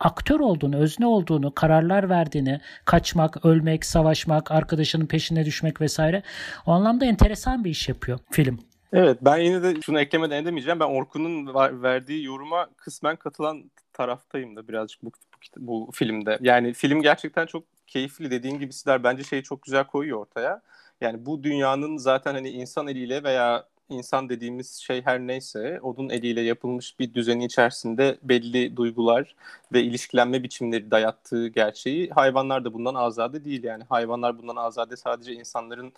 aktör 0.00 0.40
olduğunu, 0.40 0.76
özne 0.76 1.06
olduğunu, 1.06 1.54
kararlar 1.54 2.08
verdiğini, 2.08 2.60
kaçmak, 2.84 3.44
ölmek, 3.44 3.84
savaşmak, 3.84 4.50
arkadaşının 4.50 5.06
peşine 5.06 5.44
düşmek 5.44 5.80
vesaire. 5.80 6.22
O 6.66 6.72
anlamda 6.72 7.04
enteresan 7.04 7.64
bir 7.64 7.70
iş 7.70 7.88
yapıyor 7.88 8.18
film. 8.30 8.67
Evet 8.92 9.18
ben 9.22 9.36
yine 9.36 9.62
de 9.62 9.80
şunu 9.80 10.00
eklemeden 10.00 10.42
edemeyeceğim. 10.42 10.80
Ben 10.80 10.84
Orkun'un 10.84 11.54
verdiği 11.82 12.24
yoruma 12.24 12.68
kısmen 12.76 13.16
katılan 13.16 13.70
taraftayım 13.92 14.56
da 14.56 14.68
birazcık 14.68 15.02
bu, 15.04 15.10
bu, 15.56 15.86
bu 15.86 15.92
filmde. 15.92 16.38
Yani 16.40 16.72
film 16.72 17.02
gerçekten 17.02 17.46
çok 17.46 17.64
keyifli 17.86 18.30
dediğin 18.30 18.58
gibi 18.58 18.72
sizler 18.72 19.04
bence 19.04 19.24
şeyi 19.24 19.42
çok 19.42 19.62
güzel 19.62 19.84
koyuyor 19.84 20.18
ortaya. 20.18 20.62
Yani 21.00 21.26
bu 21.26 21.42
dünyanın 21.42 21.96
zaten 21.96 22.34
hani 22.34 22.50
insan 22.50 22.88
eliyle 22.88 23.24
veya 23.24 23.64
insan 23.88 24.28
dediğimiz 24.28 24.74
şey 24.74 25.02
her 25.04 25.20
neyse 25.20 25.80
onun 25.82 26.08
eliyle 26.08 26.40
yapılmış 26.40 26.98
bir 26.98 27.14
düzeni 27.14 27.44
içerisinde 27.44 28.18
belli 28.22 28.76
duygular 28.76 29.34
ve 29.72 29.82
ilişkilenme 29.82 30.42
biçimleri 30.42 30.90
dayattığı 30.90 31.48
gerçeği 31.48 32.10
hayvanlar 32.10 32.64
da 32.64 32.74
bundan 32.74 32.94
azade 32.94 33.44
değil 33.44 33.64
yani 33.64 33.84
hayvanlar 33.88 34.38
bundan 34.38 34.56
azade 34.56 34.96
sadece 34.96 35.32
insanların 35.32 35.92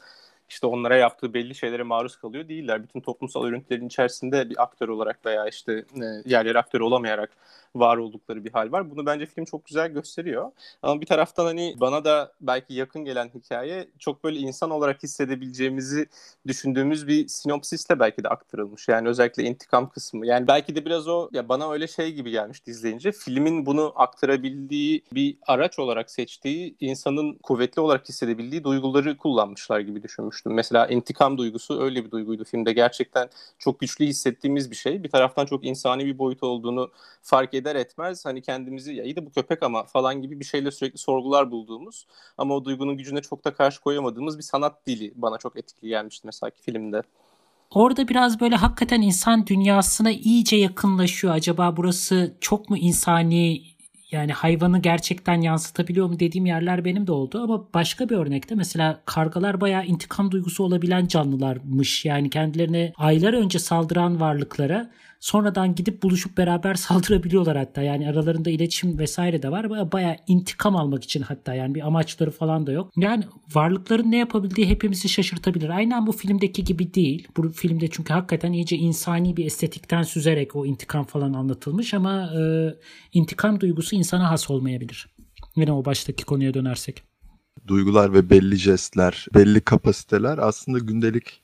işte 0.51 0.67
onlara 0.67 0.97
yaptığı 0.97 1.35
belli 1.35 1.55
şeylere 1.55 1.83
maruz 1.83 2.17
kalıyor 2.17 2.49
değiller. 2.49 2.83
Bütün 2.83 3.01
toplumsal 3.01 3.45
örüntülerin 3.45 3.87
içerisinde 3.87 4.51
bir 4.51 4.63
aktör 4.63 4.89
olarak 4.89 5.27
veya 5.27 5.49
işte 5.49 5.73
e, 5.73 6.05
yer 6.25 6.47
yer 6.47 6.55
aktör 6.55 6.81
olamayarak 6.81 7.31
var 7.75 7.97
oldukları 7.97 8.45
bir 8.45 8.53
hal 8.53 8.73
var. 8.73 8.91
Bunu 8.91 9.07
bence 9.07 9.27
film 9.27 9.45
çok 9.45 9.67
güzel 9.67 9.89
gösteriyor. 9.89 10.53
Ama 10.83 11.01
bir 11.01 11.07
taraftan 11.07 11.45
hani 11.45 11.75
bana 11.81 12.05
da 12.05 12.33
belki 12.41 12.75
yakın 12.75 13.05
gelen 13.05 13.31
hikaye 13.35 13.89
çok 13.99 14.25
böyle 14.25 14.39
insan 14.39 14.71
olarak 14.71 15.03
hissedebileceğimizi 15.03 16.07
düşündüğümüz 16.47 17.07
bir 17.07 17.29
sinopsisle 17.29 18.01
belki 18.01 18.25
de 18.25 18.29
aktarılmış. 18.29 18.89
Yani 18.89 19.09
özellikle 19.09 19.43
intikam 19.43 19.89
kısmı. 19.89 20.27
Yani 20.27 20.47
belki 20.47 20.77
de 20.77 20.85
biraz 20.85 21.09
o 21.09 21.29
ya 21.33 21.49
bana 21.49 21.73
öyle 21.73 21.89
şey 21.89 22.13
gibi 22.13 22.31
gelmişti 22.31 22.71
izleyince. 22.71 23.13
Filmin 23.13 23.67
bunu 23.67 23.93
aktarabildiği 23.97 25.05
bir 25.13 25.37
araç 25.47 25.79
olarak 25.79 26.11
seçtiği 26.11 26.77
insanın 26.81 27.35
kuvvetli 27.43 27.81
olarak 27.81 28.09
hissedebildiği 28.09 28.65
duyguları 28.65 29.17
kullanmışlar 29.17 29.81
gibi 29.81 30.03
düşünmüştüm. 30.41 30.53
Mesela 30.55 30.87
intikam 30.87 31.39
duygusu 31.39 31.83
öyle 31.83 32.05
bir 32.05 32.11
duyguydu 32.11 32.45
filmde. 32.45 32.73
Gerçekten 32.73 33.29
çok 33.59 33.81
güçlü 33.81 34.05
hissettiğimiz 34.07 34.71
bir 34.71 34.77
şey. 34.77 35.03
Bir 35.03 35.11
taraftan 35.11 35.47
çok 35.47 35.65
insani 35.65 36.07
bir 36.07 36.19
boyut 36.19 36.43
olduğunu 36.43 36.91
fark 37.23 37.55
eder 37.55 37.77
etmez 37.77 38.25
hani 38.25 38.43
kendimizi 38.43 38.95
ya 38.95 39.05
iyi 39.05 39.17
de 39.17 39.27
bu 39.27 39.31
köpek 39.31 39.63
ama 39.63 39.85
falan 39.85 40.23
gibi 40.23 40.41
bir 40.41 40.45
şeyle 40.45 40.71
sürekli 40.71 40.99
sorgular 40.99 41.51
bulduğumuz 41.51 42.07
ama 42.39 42.55
o 42.55 42.65
duygunun 42.65 42.97
gücüne 42.97 43.21
çok 43.23 43.45
da 43.45 43.55
karşı 43.55 43.81
koyamadığımız 43.81 44.39
bir 44.39 44.43
sanat 44.43 44.87
dili 44.87 45.13
bana 45.15 45.39
çok 45.39 45.57
etkili 45.57 45.89
gelmişti 45.89 46.27
mesela 46.27 46.51
ki 46.51 46.63
filmde. 46.63 47.03
Orada 47.71 48.09
biraz 48.09 48.41
böyle 48.41 48.57
hakikaten 48.57 49.03
insan 49.03 49.47
dünyasına 49.47 50.11
iyice 50.11 50.57
yakınlaşıyor. 50.57 51.35
Acaba 51.35 51.77
burası 51.77 52.35
çok 52.41 52.71
mu 52.71 52.77
insani 52.77 53.63
yani 54.13 54.33
hayvanı 54.33 54.79
gerçekten 54.79 55.41
yansıtabiliyor 55.41 56.07
mu 56.07 56.21
dediğim 56.21 56.47
yerler 56.47 56.85
benim 56.85 57.07
de 57.07 57.13
oldu 57.13 57.43
ama 57.43 57.65
başka 57.75 58.09
bir 58.09 58.17
örnekte 58.17 58.55
mesela 58.55 59.01
kargalar 59.05 59.61
bayağı 59.61 59.87
intikam 59.87 60.31
duygusu 60.31 60.65
olabilen 60.65 61.07
canlılarmış. 61.07 62.05
Yani 62.05 62.31
kendilerine 62.31 62.93
aylar 62.97 63.33
önce 63.33 63.59
saldıran 63.59 64.21
varlıklara 64.21 64.91
sonradan 65.21 65.75
gidip 65.75 66.03
buluşup 66.03 66.39
beraber 66.39 66.75
saldırabiliyorlar 66.87 67.57
hatta. 67.57 67.83
Yani 67.83 68.09
aralarında 68.09 68.51
iletişim 68.51 68.99
vesaire 68.99 69.43
de 69.43 69.51
var. 69.51 69.93
Baya 69.93 70.17
intikam 70.27 70.77
almak 70.77 71.05
için 71.05 71.23
hatta 71.23 71.55
yani 71.55 71.75
bir 71.75 71.87
amaçları 71.87 72.31
falan 72.31 72.67
da 72.67 72.73
yok. 72.73 72.93
Yani 72.97 73.25
varlıkların 73.55 74.11
ne 74.11 74.17
yapabildiği 74.17 74.69
hepimizi 74.69 75.09
şaşırtabilir. 75.09 75.69
Aynen 75.69 76.07
bu 76.07 76.13
filmdeki 76.13 76.65
gibi 76.65 76.95
değil. 76.95 77.29
Bu 77.37 77.49
filmde 77.49 77.89
çünkü 77.91 78.13
hakikaten 78.13 78.53
iyice 78.53 78.77
insani 78.77 79.37
bir 79.37 79.47
estetikten 79.47 80.03
süzerek 80.03 80.57
o 80.57 80.67
intikam 80.67 81.05
falan 81.05 81.33
anlatılmış 81.33 81.95
ama 81.95 82.31
e, 82.41 82.75
intikam 83.13 83.61
duygusu 83.61 83.97
insana 83.97 84.31
has 84.31 84.51
olmayabilir. 84.51 85.09
Yine 85.57 85.73
o 85.73 85.85
baştaki 85.85 86.25
konuya 86.25 86.55
dönersek. 86.55 87.03
Duygular 87.67 88.13
ve 88.13 88.31
belli 88.31 88.57
jestler, 88.57 89.27
belli 89.35 89.61
kapasiteler 89.61 90.39
aslında 90.39 90.79
gündelik 90.79 91.43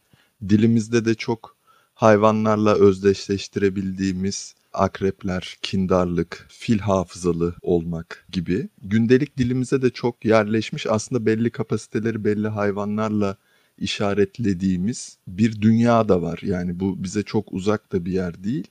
dilimizde 0.48 1.04
de 1.04 1.14
çok 1.14 1.55
hayvanlarla 1.96 2.74
özdeşleştirebildiğimiz 2.74 4.54
akrepler, 4.72 5.56
kindarlık, 5.62 6.46
fil 6.48 6.78
hafızalı 6.78 7.54
olmak 7.62 8.26
gibi 8.32 8.68
gündelik 8.82 9.38
dilimize 9.38 9.82
de 9.82 9.90
çok 9.90 10.24
yerleşmiş 10.24 10.86
aslında 10.86 11.26
belli 11.26 11.50
kapasiteleri 11.50 12.24
belli 12.24 12.48
hayvanlarla 12.48 13.36
işaretlediğimiz 13.78 15.18
bir 15.28 15.60
dünya 15.62 16.08
da 16.08 16.22
var. 16.22 16.40
Yani 16.42 16.80
bu 16.80 17.04
bize 17.04 17.22
çok 17.22 17.52
uzak 17.52 17.92
da 17.92 18.04
bir 18.04 18.12
yer 18.12 18.44
değil. 18.44 18.66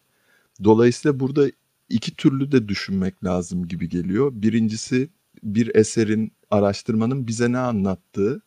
Dolayısıyla 0.64 1.20
burada 1.20 1.48
iki 1.90 2.16
türlü 2.16 2.52
de 2.52 2.68
düşünmek 2.68 3.24
lazım 3.24 3.68
gibi 3.68 3.90
geliyor. 3.90 4.32
Birincisi 4.36 5.10
bir 5.44 5.76
eserin, 5.76 6.32
araştırmanın 6.52 7.28
bize 7.28 7.52
ne 7.52 7.58
anlattığı 7.58 8.42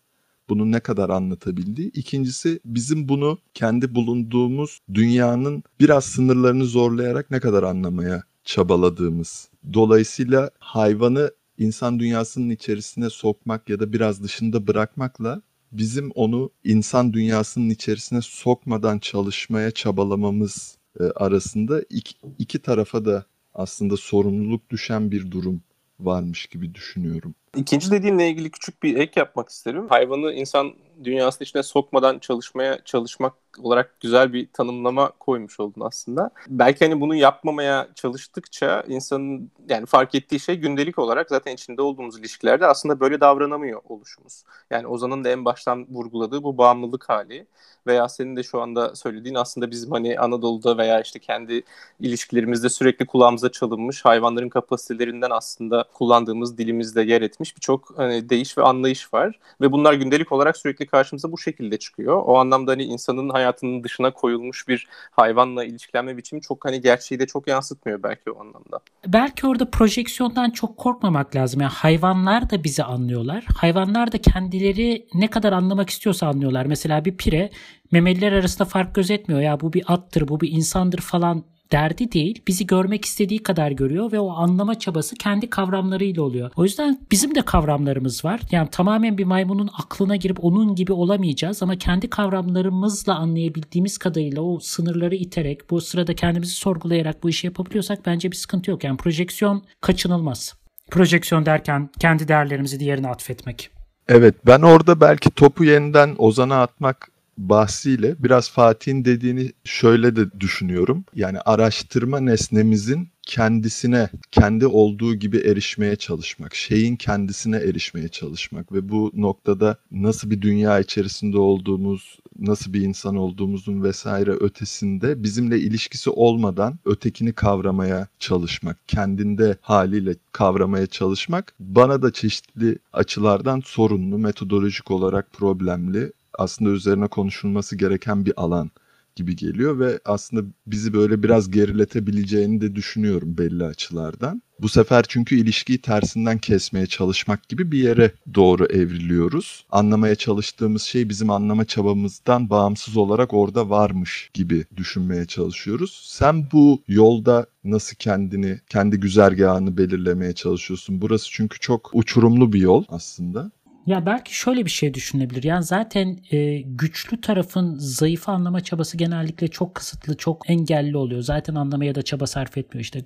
bunu 0.49 0.73
ne 0.73 0.81
kadar 0.81 1.11
anlatabildiği. 1.11 1.91
İkincisi 1.95 2.61
bizim 2.65 3.09
bunu 3.09 3.39
kendi 3.55 3.95
bulunduğumuz 3.95 4.79
dünyanın 4.95 5.63
biraz 5.81 6.05
sınırlarını 6.05 6.65
zorlayarak 6.65 7.31
ne 7.31 7.41
kadar 7.41 7.63
anlamaya 7.63 8.23
çabaladığımız. 8.45 9.49
Dolayısıyla 9.75 10.51
hayvanı 10.59 11.31
insan 11.59 11.99
dünyasının 11.99 12.51
içerisine 12.51 13.11
sokmak 13.11 13.69
ya 13.69 13.81
da 13.81 13.93
biraz 13.93 14.23
dışında 14.23 14.67
bırakmakla 14.67 15.43
bizim 15.73 16.11
onu 16.15 16.51
insan 16.65 17.13
dünyasının 17.13 17.71
içerisine 17.71 18.21
sokmadan 18.23 18.99
çalışmaya 18.99 19.71
çabalamamız 19.71 20.79
e, 21.01 21.05
arasında 21.05 21.83
iki, 21.91 22.15
iki 22.39 22.59
tarafa 22.59 23.05
da 23.05 23.25
aslında 23.55 23.97
sorumluluk 23.97 24.71
düşen 24.71 25.11
bir 25.11 25.31
durum 25.31 25.63
varmış 26.01 26.47
gibi 26.47 26.75
düşünüyorum. 26.75 27.35
İkinci 27.59 27.91
dediğinle 27.91 28.29
ilgili 28.29 28.51
küçük 28.51 28.83
bir 28.83 28.97
ek 28.97 29.21
yapmak 29.21 29.49
isterim. 29.49 29.89
Hayvanı 29.89 30.33
insan 30.33 30.75
dünyasının 31.05 31.45
içine 31.45 31.63
sokmadan 31.63 32.19
çalışmaya 32.19 32.85
çalışmak 32.85 33.35
olarak 33.59 34.01
güzel 34.01 34.33
bir 34.33 34.49
tanımlama 34.53 35.11
koymuş 35.11 35.61
oldun 35.61 35.81
aslında. 35.81 36.31
Belki 36.49 36.85
hani 36.85 37.01
bunu 37.01 37.15
yapmamaya 37.15 37.89
çalıştıkça 37.95 38.85
insanın 38.89 39.51
yani 39.69 39.87
fark 39.87 40.15
ettiği 40.15 40.41
şey 40.41 40.57
gündelik 40.57 40.99
olarak 40.99 41.29
zaten 41.29 41.53
içinde 41.55 41.83
olduğumuz 41.83 42.19
ilişkilerde 42.19 42.67
aslında 42.67 43.01
böyle 43.01 43.21
davranamıyor 43.21 43.81
oluşumuz. 43.89 44.45
Yani 44.71 44.87
Ozan'ın 44.87 45.25
da 45.25 45.29
en 45.29 45.45
baştan 45.45 45.87
vurguladığı 45.91 46.43
bu 46.43 46.59
bağımlılık 46.59 47.09
hali 47.09 47.47
veya 47.87 48.09
senin 48.09 48.37
de 48.37 48.43
şu 48.43 48.61
anda 48.61 48.95
söylediğin 48.95 49.35
aslında 49.35 49.71
bizim 49.71 49.91
hani 49.91 50.19
Anadolu'da 50.19 50.79
veya 50.79 51.01
işte 51.01 51.19
kendi 51.19 51.63
ilişkilerimizde 52.01 52.69
sürekli 52.69 53.07
kulağımıza 53.07 53.53
çalınmış 53.53 54.05
hayvanların 54.05 54.49
kapasitelerinden 54.49 55.31
aslında 55.31 55.85
kullandığımız 55.95 56.59
dilimizde 56.59 57.03
yer 57.03 57.23
etmiş 57.23 57.57
birçok 57.57 57.99
hani 57.99 58.31
değiş 58.31 58.59
ve 58.59 58.63
anlayış 58.63 59.15
var 59.15 59.39
ve 59.61 59.73
bunlar 59.73 59.95
gündelik 59.95 60.33
olarak 60.33 60.57
sürekli 60.57 60.87
karşımıza 60.89 61.33
bu 61.33 61.39
şekilde 61.39 61.79
çıkıyor. 61.79 62.23
O 62.27 62.39
anlamda 62.39 62.71
hani 62.73 62.85
insanın 62.85 63.29
hayatının 63.29 63.85
dışına 63.85 64.11
koyulmuş 64.11 64.69
bir 64.69 64.89
hayvanla 65.11 65.65
ilişkilenme 65.65 66.17
biçimi 66.17 66.43
çok 66.43 66.65
hani 66.65 66.81
gerçeği 66.81 67.19
de 67.19 67.27
çok 67.27 67.49
yansıtmıyor 67.49 68.03
belki 68.03 68.31
o 68.31 68.41
anlamda. 68.41 68.81
Belki 69.07 69.47
orada 69.47 69.71
projeksiyondan 69.71 70.51
çok 70.51 70.77
korkmamak 70.77 71.37
lazım. 71.37 71.61
Yani 71.61 71.73
hayvanlar 71.73 72.51
da 72.51 72.65
bizi 72.65 72.83
anlıyorlar. 72.83 73.45
Hayvanlar 73.57 74.13
da 74.13 74.19
kendileri 74.19 75.07
ne 75.15 75.31
kadar 75.31 75.53
anlamak 75.53 75.91
istiyorsa 75.91 76.27
anlıyorlar. 76.27 76.67
Mesela 76.67 77.05
bir 77.05 77.17
pire 77.17 77.51
memeliler 77.93 78.33
arasında 78.33 78.69
fark 78.69 78.95
gözetmiyor. 78.95 79.41
Ya 79.41 79.61
bu 79.61 79.73
bir 79.73 79.85
attır, 79.87 80.29
bu 80.29 80.41
bir 80.41 80.51
insandır 80.51 80.99
falan 80.99 81.45
derdi 81.73 82.13
değil. 82.13 82.43
Bizi 82.49 82.67
görmek 82.67 83.05
istediği 83.05 83.43
kadar 83.43 83.71
görüyor 83.71 84.13
ve 84.13 84.21
o 84.21 84.31
anlama 84.31 84.79
çabası 84.79 85.17
kendi 85.17 85.51
kavramlarıyla 85.51 86.23
oluyor. 86.23 86.51
O 86.57 86.65
yüzden 86.65 87.01
bizim 87.11 87.35
de 87.35 87.43
kavramlarımız 87.43 88.25
var. 88.25 88.41
Yani 88.51 88.69
tamamen 88.71 89.19
bir 89.19 89.25
maymunun 89.25 89.71
aklına 89.83 90.17
girip 90.17 90.45
onun 90.45 90.75
gibi 90.75 90.93
olamayacağız 90.93 91.63
ama 91.63 91.77
kendi 91.77 92.11
kavramlarımızla 92.11 93.15
anlayabildiğimiz 93.15 93.99
kadarıyla 93.99 94.43
o 94.43 94.59
sınırları 94.61 95.15
iterek 95.15 95.71
bu 95.71 95.81
sırada 95.81 96.15
kendimizi 96.15 96.53
sorgulayarak 96.53 97.23
bu 97.23 97.29
işi 97.29 97.47
yapabiliyorsak 97.47 98.07
bence 98.07 98.31
bir 98.31 98.37
sıkıntı 98.37 98.71
yok. 98.71 98.85
Yani 98.85 98.97
projeksiyon 98.97 99.63
kaçınılmaz. 99.81 100.55
Projeksiyon 100.91 101.47
derken 101.47 101.91
kendi 102.01 102.29
değerlerimizi 102.29 102.81
diğerine 102.81 103.09
atfetmek. 103.09 103.71
Evet 104.09 104.35
ben 104.47 104.63
orada 104.63 105.01
belki 105.01 105.31
topu 105.31 105.65
yeniden 105.65 106.15
Ozan'a 106.19 106.63
atmak 106.63 107.09
bahsiyle 107.39 108.17
biraz 108.19 108.51
Fatih'in 108.51 109.05
dediğini 109.05 109.53
şöyle 109.65 110.17
de 110.17 110.41
düşünüyorum. 110.41 111.05
Yani 111.15 111.41
araştırma 111.41 112.21
nesnemizin 112.21 113.09
kendisine, 113.29 114.09
kendi 114.33 114.67
olduğu 114.67 115.15
gibi 115.15 115.39
erişmeye 115.39 115.97
çalışmak, 115.97 116.55
şeyin 116.55 116.97
kendisine 116.97 117.57
erişmeye 117.57 118.09
çalışmak 118.09 118.73
ve 118.73 118.89
bu 118.89 119.13
noktada 119.15 119.77
nasıl 119.91 120.31
bir 120.31 120.43
dünya 120.43 120.81
içerisinde 120.81 121.39
olduğumuz, 121.39 122.19
nasıl 122.39 122.73
bir 122.73 122.81
insan 122.81 123.17
olduğumuzun 123.17 123.83
vesaire 123.83 124.31
ötesinde 124.31 125.23
bizimle 125.23 125.59
ilişkisi 125.59 126.11
olmadan 126.11 126.79
ötekini 126.85 127.33
kavramaya 127.33 128.09
çalışmak, 128.19 128.89
kendinde 128.89 129.57
haliyle 129.61 130.15
kavramaya 130.33 130.87
çalışmak 130.87 131.55
bana 131.61 132.03
da 132.03 132.13
çeşitli 132.13 132.79
açılardan 132.93 133.63
sorunlu, 133.65 134.19
metodolojik 134.19 134.91
olarak 134.91 135.33
problemli 135.33 136.13
aslında 136.39 136.71
üzerine 136.71 137.07
konuşulması 137.07 137.77
gereken 137.77 138.27
bir 138.27 138.33
alan 138.37 138.71
gibi 139.19 139.37
geliyor 139.37 139.79
ve 139.79 140.01
aslında 140.05 140.45
bizi 140.67 140.93
böyle 140.93 141.23
biraz 141.23 141.51
geriletebileceğini 141.51 142.61
de 142.61 142.77
düşünüyorum 142.77 143.39
belli 143.39 143.65
açılardan. 143.65 144.43
Bu 144.61 144.69
sefer 144.69 145.05
çünkü 145.09 145.37
ilişkiyi 145.37 145.79
tersinden 145.79 146.39
kesmeye 146.39 146.87
çalışmak 146.87 147.49
gibi 147.49 147.73
bir 147.73 147.79
yere 147.79 148.13
doğru 148.35 148.67
evriliyoruz. 148.67 149.67
Anlamaya 149.71 150.15
çalıştığımız 150.15 150.83
şey 150.83 151.09
bizim 151.09 151.31
anlama 151.31 151.65
çabamızdan 151.65 152.51
bağımsız 152.51 152.97
olarak 152.97 153.35
orada 153.35 153.71
varmış 153.71 154.31
gibi 154.35 154.65
düşünmeye 154.77 155.27
çalışıyoruz. 155.27 156.03
Sen 156.07 156.49
bu 156.53 156.83
yolda 156.89 157.47
nasıl 157.65 157.97
kendini, 157.97 158.61
kendi 158.69 159.01
güzergahını 159.01 159.77
belirlemeye 159.79 160.33
çalışıyorsun? 160.33 161.01
Burası 161.01 161.31
çünkü 161.31 161.59
çok 161.59 161.91
uçurumlu 161.93 162.53
bir 162.53 162.61
yol 162.61 162.85
aslında. 162.89 163.51
Ya 163.89 164.07
belki 164.07 164.37
şöyle 164.37 164.65
bir 164.65 164.71
şey 164.71 164.95
düşünebilir. 164.95 165.43
Yani 165.43 165.65
zaten 165.65 166.19
e, 166.31 166.59
güçlü 166.59 167.21
tarafın 167.21 167.77
zayıfı 167.79 168.33
anlama 168.33 168.61
çabası 168.61 168.97
genellikle 168.97 169.49
çok 169.49 169.75
kısıtlı, 169.75 170.17
çok 170.17 170.51
engelli 170.51 170.97
oluyor. 170.97 171.23
Zaten 171.23 171.55
anlamaya 171.55 171.95
da 171.95 172.03
çaba 172.03 172.27
sarf 172.27 172.59
etmiyor. 172.59 172.83
İşte 172.83 173.01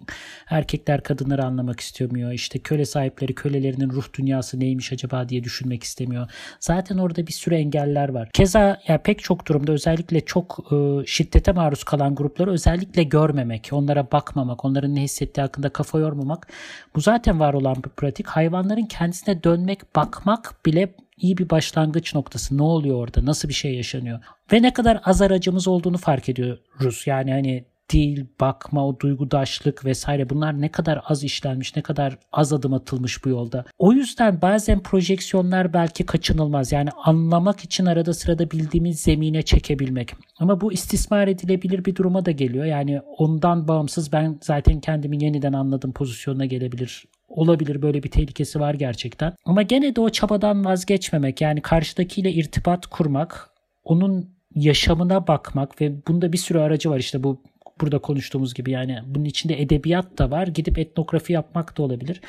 erkekler 0.50 1.02
kadınları 1.02 1.44
anlamak 1.44 1.80
istemiyor. 1.80 2.32
İşte 2.32 2.58
köle 2.58 2.84
sahipleri 2.84 3.34
kölelerinin 3.34 3.90
ruh 3.90 4.04
dünyası 4.18 4.60
neymiş 4.60 4.92
acaba 4.92 5.28
diye 5.28 5.44
düşünmek 5.44 5.82
istemiyor. 5.82 6.30
Zaten 6.60 6.98
orada 6.98 7.26
bir 7.26 7.32
sürü 7.32 7.54
engeller 7.54 8.08
var. 8.08 8.30
Keza 8.32 8.80
ya 8.88 9.02
pek 9.02 9.22
çok 9.22 9.46
durumda 9.46 9.72
özellikle 9.72 10.20
çok 10.20 10.72
e, 10.72 11.06
şiddete 11.06 11.52
maruz 11.52 11.84
kalan 11.84 12.14
grupları 12.14 12.50
özellikle 12.50 13.02
görmemek, 13.02 13.68
onlara 13.72 14.12
bakmamak, 14.12 14.64
onların 14.64 14.94
ne 14.94 15.02
hissettiği 15.02 15.42
hakkında 15.42 15.68
kafa 15.68 15.98
yormamak. 15.98 16.48
Bu 16.96 17.00
zaten 17.00 17.40
var 17.40 17.54
olan 17.54 17.76
bir 17.76 17.90
pratik. 17.90 18.26
Hayvanların 18.26 18.86
kendisine 18.86 19.42
dönmek, 19.42 19.96
bakmak 19.96 20.54
bile 20.66 20.71
iyi 21.16 21.38
bir 21.38 21.50
başlangıç 21.50 22.14
noktası. 22.14 22.58
Ne 22.58 22.62
oluyor 22.62 22.96
orada? 22.96 23.26
Nasıl 23.26 23.48
bir 23.48 23.54
şey 23.54 23.74
yaşanıyor? 23.74 24.20
Ve 24.52 24.62
ne 24.62 24.72
kadar 24.72 25.00
az 25.04 25.22
aracımız 25.22 25.68
olduğunu 25.68 25.98
fark 25.98 26.28
ediyoruz. 26.28 27.02
Yani 27.06 27.32
hani 27.32 27.64
dil, 27.92 28.26
bakma, 28.40 28.86
o 28.86 29.00
duygudaşlık 29.00 29.84
vesaire 29.84 30.30
bunlar 30.30 30.60
ne 30.60 30.68
kadar 30.68 31.00
az 31.04 31.24
işlenmiş, 31.24 31.76
ne 31.76 31.82
kadar 31.82 32.18
az 32.32 32.52
adım 32.52 32.74
atılmış 32.74 33.24
bu 33.24 33.28
yolda. 33.28 33.64
O 33.78 33.92
yüzden 33.92 34.42
bazen 34.42 34.82
projeksiyonlar 34.82 35.72
belki 35.72 36.06
kaçınılmaz. 36.06 36.72
Yani 36.72 36.88
anlamak 37.04 37.64
için 37.64 37.86
arada 37.86 38.14
sırada 38.14 38.50
bildiğimiz 38.50 39.00
zemine 39.00 39.42
çekebilmek. 39.42 40.14
Ama 40.38 40.60
bu 40.60 40.72
istismar 40.72 41.28
edilebilir 41.28 41.84
bir 41.84 41.96
duruma 41.96 42.24
da 42.26 42.30
geliyor. 42.30 42.64
Yani 42.64 43.00
ondan 43.18 43.68
bağımsız 43.68 44.12
ben 44.12 44.38
zaten 44.42 44.80
kendimi 44.80 45.24
yeniden 45.24 45.52
anladım 45.52 45.92
pozisyonuna 45.92 46.44
gelebilir 46.44 47.04
olabilir 47.32 47.82
böyle 47.82 48.02
bir 48.02 48.10
tehlikesi 48.10 48.60
var 48.60 48.74
gerçekten. 48.74 49.32
Ama 49.44 49.62
gene 49.62 49.96
de 49.96 50.00
o 50.00 50.10
çabadan 50.10 50.64
vazgeçmemek 50.64 51.40
yani 51.40 51.60
karşıdakiyle 51.60 52.32
irtibat 52.32 52.86
kurmak, 52.86 53.50
onun 53.84 54.30
yaşamına 54.54 55.26
bakmak 55.26 55.80
ve 55.80 56.06
bunda 56.08 56.32
bir 56.32 56.38
sürü 56.38 56.58
aracı 56.58 56.90
var 56.90 56.98
işte 56.98 57.22
bu 57.22 57.42
burada 57.80 57.98
konuştuğumuz 57.98 58.54
gibi 58.54 58.70
yani 58.70 58.98
bunun 59.06 59.24
içinde 59.24 59.62
edebiyat 59.62 60.18
da 60.18 60.30
var. 60.30 60.46
Gidip 60.46 60.78
etnografi 60.78 61.32
yapmak 61.32 61.78
da 61.78 61.82
olabilir. 61.82 62.20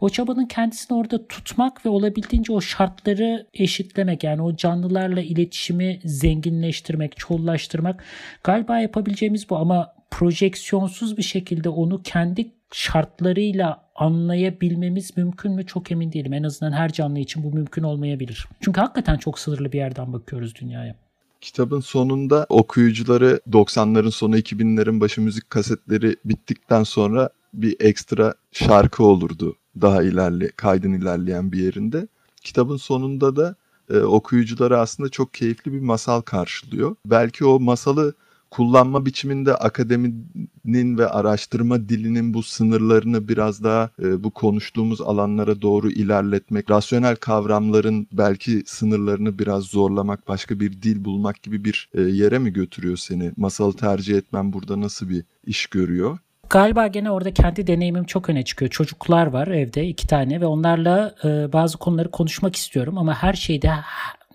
O 0.00 0.08
çabanın 0.08 0.46
kendisini 0.46 0.98
orada 0.98 1.26
tutmak 1.26 1.86
ve 1.86 1.90
olabildiğince 1.90 2.52
o 2.52 2.60
şartları 2.60 3.46
eşitlemek 3.54 4.24
yani 4.24 4.42
o 4.42 4.56
canlılarla 4.56 5.20
iletişimi 5.20 6.00
zenginleştirmek, 6.04 7.16
çoğullaştırmak 7.16 8.04
galiba 8.44 8.78
yapabileceğimiz 8.78 9.50
bu 9.50 9.56
ama 9.56 9.97
projeksiyonsuz 10.10 11.16
bir 11.16 11.22
şekilde 11.22 11.68
onu 11.68 12.02
kendi 12.02 12.52
şartlarıyla 12.72 13.88
anlayabilmemiz 13.94 15.16
mümkün 15.16 15.52
mü 15.52 15.66
çok 15.66 15.90
emin 15.90 16.12
değilim. 16.12 16.32
En 16.32 16.42
azından 16.42 16.72
her 16.72 16.92
canlı 16.92 17.18
için 17.18 17.42
bu 17.42 17.52
mümkün 17.52 17.82
olmayabilir. 17.82 18.48
Çünkü 18.60 18.80
hakikaten 18.80 19.16
çok 19.16 19.38
sınırlı 19.38 19.72
bir 19.72 19.78
yerden 19.78 20.12
bakıyoruz 20.12 20.54
dünyaya. 20.54 20.94
Kitabın 21.40 21.80
sonunda 21.80 22.46
okuyucuları 22.48 23.40
90'ların 23.50 24.10
sonu 24.10 24.38
2000'lerin 24.38 25.00
başı 25.00 25.20
müzik 25.20 25.50
kasetleri 25.50 26.16
bittikten 26.24 26.82
sonra 26.82 27.30
bir 27.54 27.76
ekstra 27.80 28.34
şarkı 28.52 29.04
olurdu 29.04 29.56
daha 29.80 30.02
ilerli 30.02 30.50
kaydın 30.52 30.92
ilerleyen 30.92 31.52
bir 31.52 31.58
yerinde. 31.58 32.08
Kitabın 32.42 32.76
sonunda 32.76 33.36
da 33.36 33.56
e, 33.90 33.98
okuyucuları 33.98 34.78
aslında 34.78 35.08
çok 35.08 35.34
keyifli 35.34 35.72
bir 35.72 35.80
masal 35.80 36.20
karşılıyor. 36.20 36.96
Belki 37.06 37.44
o 37.44 37.60
masalı 37.60 38.14
kullanma 38.50 39.06
biçiminde 39.06 39.54
akademinin 39.54 40.98
ve 40.98 41.08
araştırma 41.08 41.88
dilinin 41.88 42.34
bu 42.34 42.42
sınırlarını 42.42 43.28
biraz 43.28 43.64
daha 43.64 43.90
e, 44.02 44.24
bu 44.24 44.30
konuştuğumuz 44.30 45.00
alanlara 45.00 45.62
doğru 45.62 45.90
ilerletmek, 45.90 46.70
rasyonel 46.70 47.16
kavramların 47.16 48.06
belki 48.12 48.62
sınırlarını 48.66 49.38
biraz 49.38 49.64
zorlamak, 49.64 50.28
başka 50.28 50.60
bir 50.60 50.82
dil 50.82 51.04
bulmak 51.04 51.42
gibi 51.42 51.64
bir 51.64 51.88
e, 51.94 52.00
yere 52.00 52.38
mi 52.38 52.52
götürüyor 52.52 52.96
seni? 52.96 53.32
Masalı 53.36 53.76
tercih 53.76 54.16
etmen 54.16 54.52
burada 54.52 54.80
nasıl 54.80 55.08
bir 55.08 55.24
iş 55.46 55.66
görüyor? 55.66 56.18
Galiba 56.50 56.86
gene 56.86 57.10
orada 57.10 57.34
kendi 57.34 57.66
deneyimim 57.66 58.04
çok 58.04 58.30
öne 58.30 58.44
çıkıyor. 58.44 58.70
Çocuklar 58.70 59.26
var 59.26 59.48
evde 59.48 59.86
iki 59.86 60.06
tane 60.06 60.40
ve 60.40 60.46
onlarla 60.46 61.14
e, 61.24 61.52
bazı 61.52 61.78
konuları 61.78 62.10
konuşmak 62.10 62.56
istiyorum 62.56 62.98
ama 62.98 63.14
her 63.14 63.32
şeyde 63.32 63.70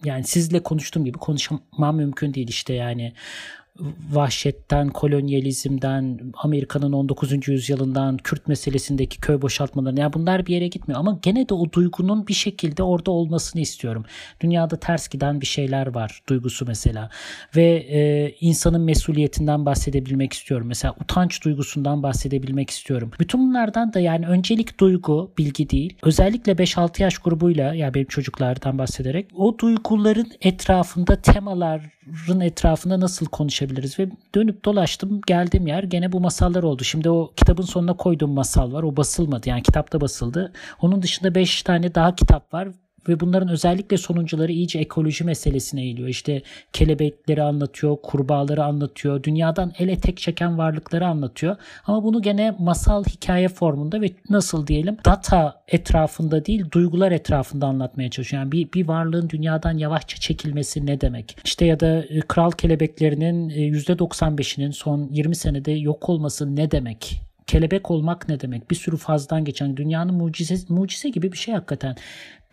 yani 0.05 0.23
sizle 0.23 0.63
konuştuğum 0.63 1.05
gibi 1.05 1.17
konuşmam 1.17 1.95
mümkün 1.95 2.33
değil 2.33 2.47
işte 2.47 2.73
yani 2.73 3.13
vahşetten, 4.11 4.89
kolonyalizmden, 4.89 6.19
Amerika'nın 6.37 6.91
19. 6.91 7.47
yüzyılından, 7.47 8.17
Kürt 8.17 8.47
meselesindeki 8.47 9.19
köy 9.19 9.41
boşaltmaları 9.41 9.99
yani 9.99 10.13
bunlar 10.13 10.45
bir 10.45 10.53
yere 10.53 10.67
gitmiyor 10.67 10.99
ama 10.99 11.19
gene 11.21 11.49
de 11.49 11.53
o 11.53 11.71
duygunun 11.71 12.27
bir 12.27 12.33
şekilde 12.33 12.83
orada 12.83 13.11
olmasını 13.11 13.61
istiyorum. 13.61 14.05
Dünyada 14.41 14.77
ters 14.77 15.07
giden 15.07 15.41
bir 15.41 15.45
şeyler 15.45 15.87
var 15.87 16.21
duygusu 16.29 16.65
mesela 16.65 17.09
ve 17.55 17.65
e, 17.75 18.29
insanın 18.39 18.81
mesuliyetinden 18.81 19.65
bahsedebilmek 19.65 20.33
istiyorum. 20.33 20.67
Mesela 20.67 20.95
utanç 21.01 21.43
duygusundan 21.45 22.03
bahsedebilmek 22.03 22.69
istiyorum. 22.69 23.11
Bütün 23.19 23.49
bunlardan 23.49 23.93
da 23.93 23.99
yani 23.99 24.27
öncelik 24.27 24.79
duygu, 24.79 25.31
bilgi 25.37 25.69
değil. 25.69 25.97
Özellikle 26.03 26.51
5-6 26.51 27.01
yaş 27.01 27.17
grubuyla 27.17 27.63
ya 27.63 27.73
yani 27.73 27.93
benim 27.93 28.07
çocuklardan 28.07 28.77
bahsederek 28.77 29.27
o 29.35 29.59
duyguların 29.59 30.31
etrafında 30.41 31.15
temaların 31.15 32.39
etrafında 32.41 32.99
nasıl 32.99 33.25
konuşabiliriz 33.25 33.62
ve 33.69 34.09
dönüp 34.35 34.65
dolaştım 34.65 35.21
geldiğim 35.27 35.67
yer 35.67 35.83
gene 35.83 36.11
bu 36.11 36.19
masallar 36.19 36.63
oldu. 36.63 36.83
Şimdi 36.83 37.09
o 37.09 37.31
kitabın 37.35 37.63
sonuna 37.63 37.93
koyduğum 37.93 38.31
masal 38.31 38.73
var. 38.73 38.83
O 38.83 38.97
basılmadı. 38.97 39.49
Yani 39.49 39.63
kitapta 39.63 40.01
basıldı. 40.01 40.53
Onun 40.81 41.01
dışında 41.01 41.35
5 41.35 41.63
tane 41.63 41.95
daha 41.95 42.15
kitap 42.15 42.53
var 42.53 42.67
ve 43.09 43.19
bunların 43.19 43.49
özellikle 43.49 43.97
sonuncuları 43.97 44.51
iyice 44.51 44.79
ekoloji 44.79 45.23
meselesine 45.23 45.81
eğiliyor. 45.81 46.07
İşte 46.07 46.41
kelebekleri 46.73 47.43
anlatıyor, 47.43 47.97
kurbağaları 48.03 48.63
anlatıyor, 48.63 49.23
dünyadan 49.23 49.73
ele 49.79 49.97
tek 49.97 50.17
çeken 50.17 50.57
varlıkları 50.57 51.07
anlatıyor. 51.07 51.55
Ama 51.85 52.03
bunu 52.03 52.21
gene 52.21 52.55
masal 52.59 53.03
hikaye 53.03 53.47
formunda 53.47 54.01
ve 54.01 54.09
nasıl 54.29 54.67
diyelim 54.67 54.97
data 55.05 55.63
etrafında 55.67 56.45
değil 56.45 56.65
duygular 56.71 57.11
etrafında 57.11 57.67
anlatmaya 57.67 58.09
çalışıyor. 58.09 58.41
Yani 58.43 58.51
bir, 58.51 58.73
bir 58.73 58.87
varlığın 58.87 59.29
dünyadan 59.29 59.77
yavaşça 59.77 60.17
çekilmesi 60.17 60.85
ne 60.85 61.01
demek? 61.01 61.37
İşte 61.45 61.65
ya 61.65 61.79
da 61.79 62.03
e, 62.03 62.19
kral 62.19 62.51
kelebeklerinin 62.51 63.49
%95'inin 63.49 64.69
e, 64.69 64.73
son 64.73 65.09
20 65.11 65.35
senede 65.35 65.71
yok 65.71 66.09
olması 66.09 66.55
ne 66.55 66.71
demek? 66.71 67.21
Kelebek 67.47 67.91
olmak 67.91 68.29
ne 68.29 68.39
demek? 68.39 68.71
Bir 68.71 68.75
sürü 68.75 68.97
fazdan 68.97 69.45
geçen 69.45 69.77
dünyanın 69.77 70.13
mucize, 70.13 70.55
mucize 70.69 71.09
gibi 71.09 71.31
bir 71.31 71.37
şey 71.37 71.53
hakikaten 71.53 71.95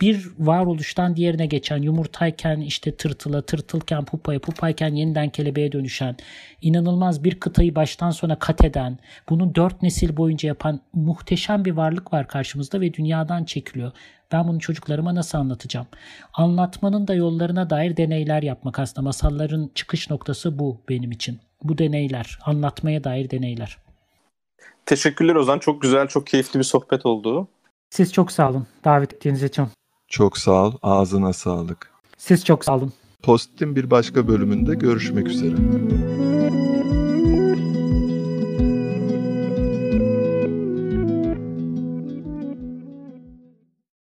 bir 0.01 0.29
varoluştan 0.39 1.17
diğerine 1.17 1.47
geçen 1.47 1.83
yumurtayken 1.83 2.61
işte 2.61 2.97
tırtıla, 2.97 3.43
tırtılken 3.43 4.05
pupaya, 4.05 4.39
pupayken 4.39 4.95
yeniden 4.95 5.29
kelebeğe 5.29 5.73
dönüşen, 5.73 6.17
inanılmaz 6.63 7.25
bir 7.25 7.41
kıtayı 7.41 7.75
baştan 7.75 8.11
sona 8.11 8.39
kat 8.39 8.65
eden, 8.65 8.99
bunu 9.29 9.55
dört 9.55 9.83
nesil 9.83 10.17
boyunca 10.17 10.47
yapan 10.47 10.81
muhteşem 10.93 11.65
bir 11.65 11.73
varlık 11.73 12.13
var 12.13 12.29
karşımızda 12.29 12.81
ve 12.81 12.95
dünyadan 12.95 13.45
çekiliyor. 13.45 13.93
Ben 14.33 14.49
bunu 14.49 14.61
çocuklarıma 14.61 15.15
nasıl 15.15 15.39
anlatacağım? 15.39 15.87
Anlatmanın 16.35 17.09
da 17.09 17.15
yollarına 17.15 17.71
dair 17.71 17.97
deneyler 17.97 18.43
yapmak 18.43 18.79
aslında. 18.79 19.03
Masalların 19.03 19.71
çıkış 19.75 20.11
noktası 20.11 20.59
bu 20.59 20.83
benim 20.89 21.11
için. 21.11 21.41
Bu 21.63 21.79
deneyler, 21.79 22.39
anlatmaya 22.45 23.05
dair 23.05 23.31
deneyler. 23.31 23.77
Teşekkürler 24.91 25.35
Ozan. 25.35 25.59
Çok 25.59 25.83
güzel, 25.83 26.09
çok 26.09 26.27
keyifli 26.27 26.59
bir 26.59 26.65
sohbet 26.65 27.07
oldu. 27.07 27.49
Siz 27.91 28.13
çok 28.13 28.33
sağ 28.33 28.51
olun 28.51 28.67
davet 28.85 29.15
ettiğiniz 29.15 29.43
için. 29.43 29.67
Çok 30.09 30.39
sağ 30.39 30.67
ol. 30.67 30.73
Ağzına 30.83 31.33
sağlık. 31.33 31.91
Siz 32.19 32.45
çok 32.45 32.65
sağ 32.65 32.77
olun. 32.77 32.93
Post'in 33.23 33.77
bir 33.77 33.91
başka 33.91 34.29
bölümünde 34.29 34.75
görüşmek 34.75 35.29
üzere. 35.29 35.55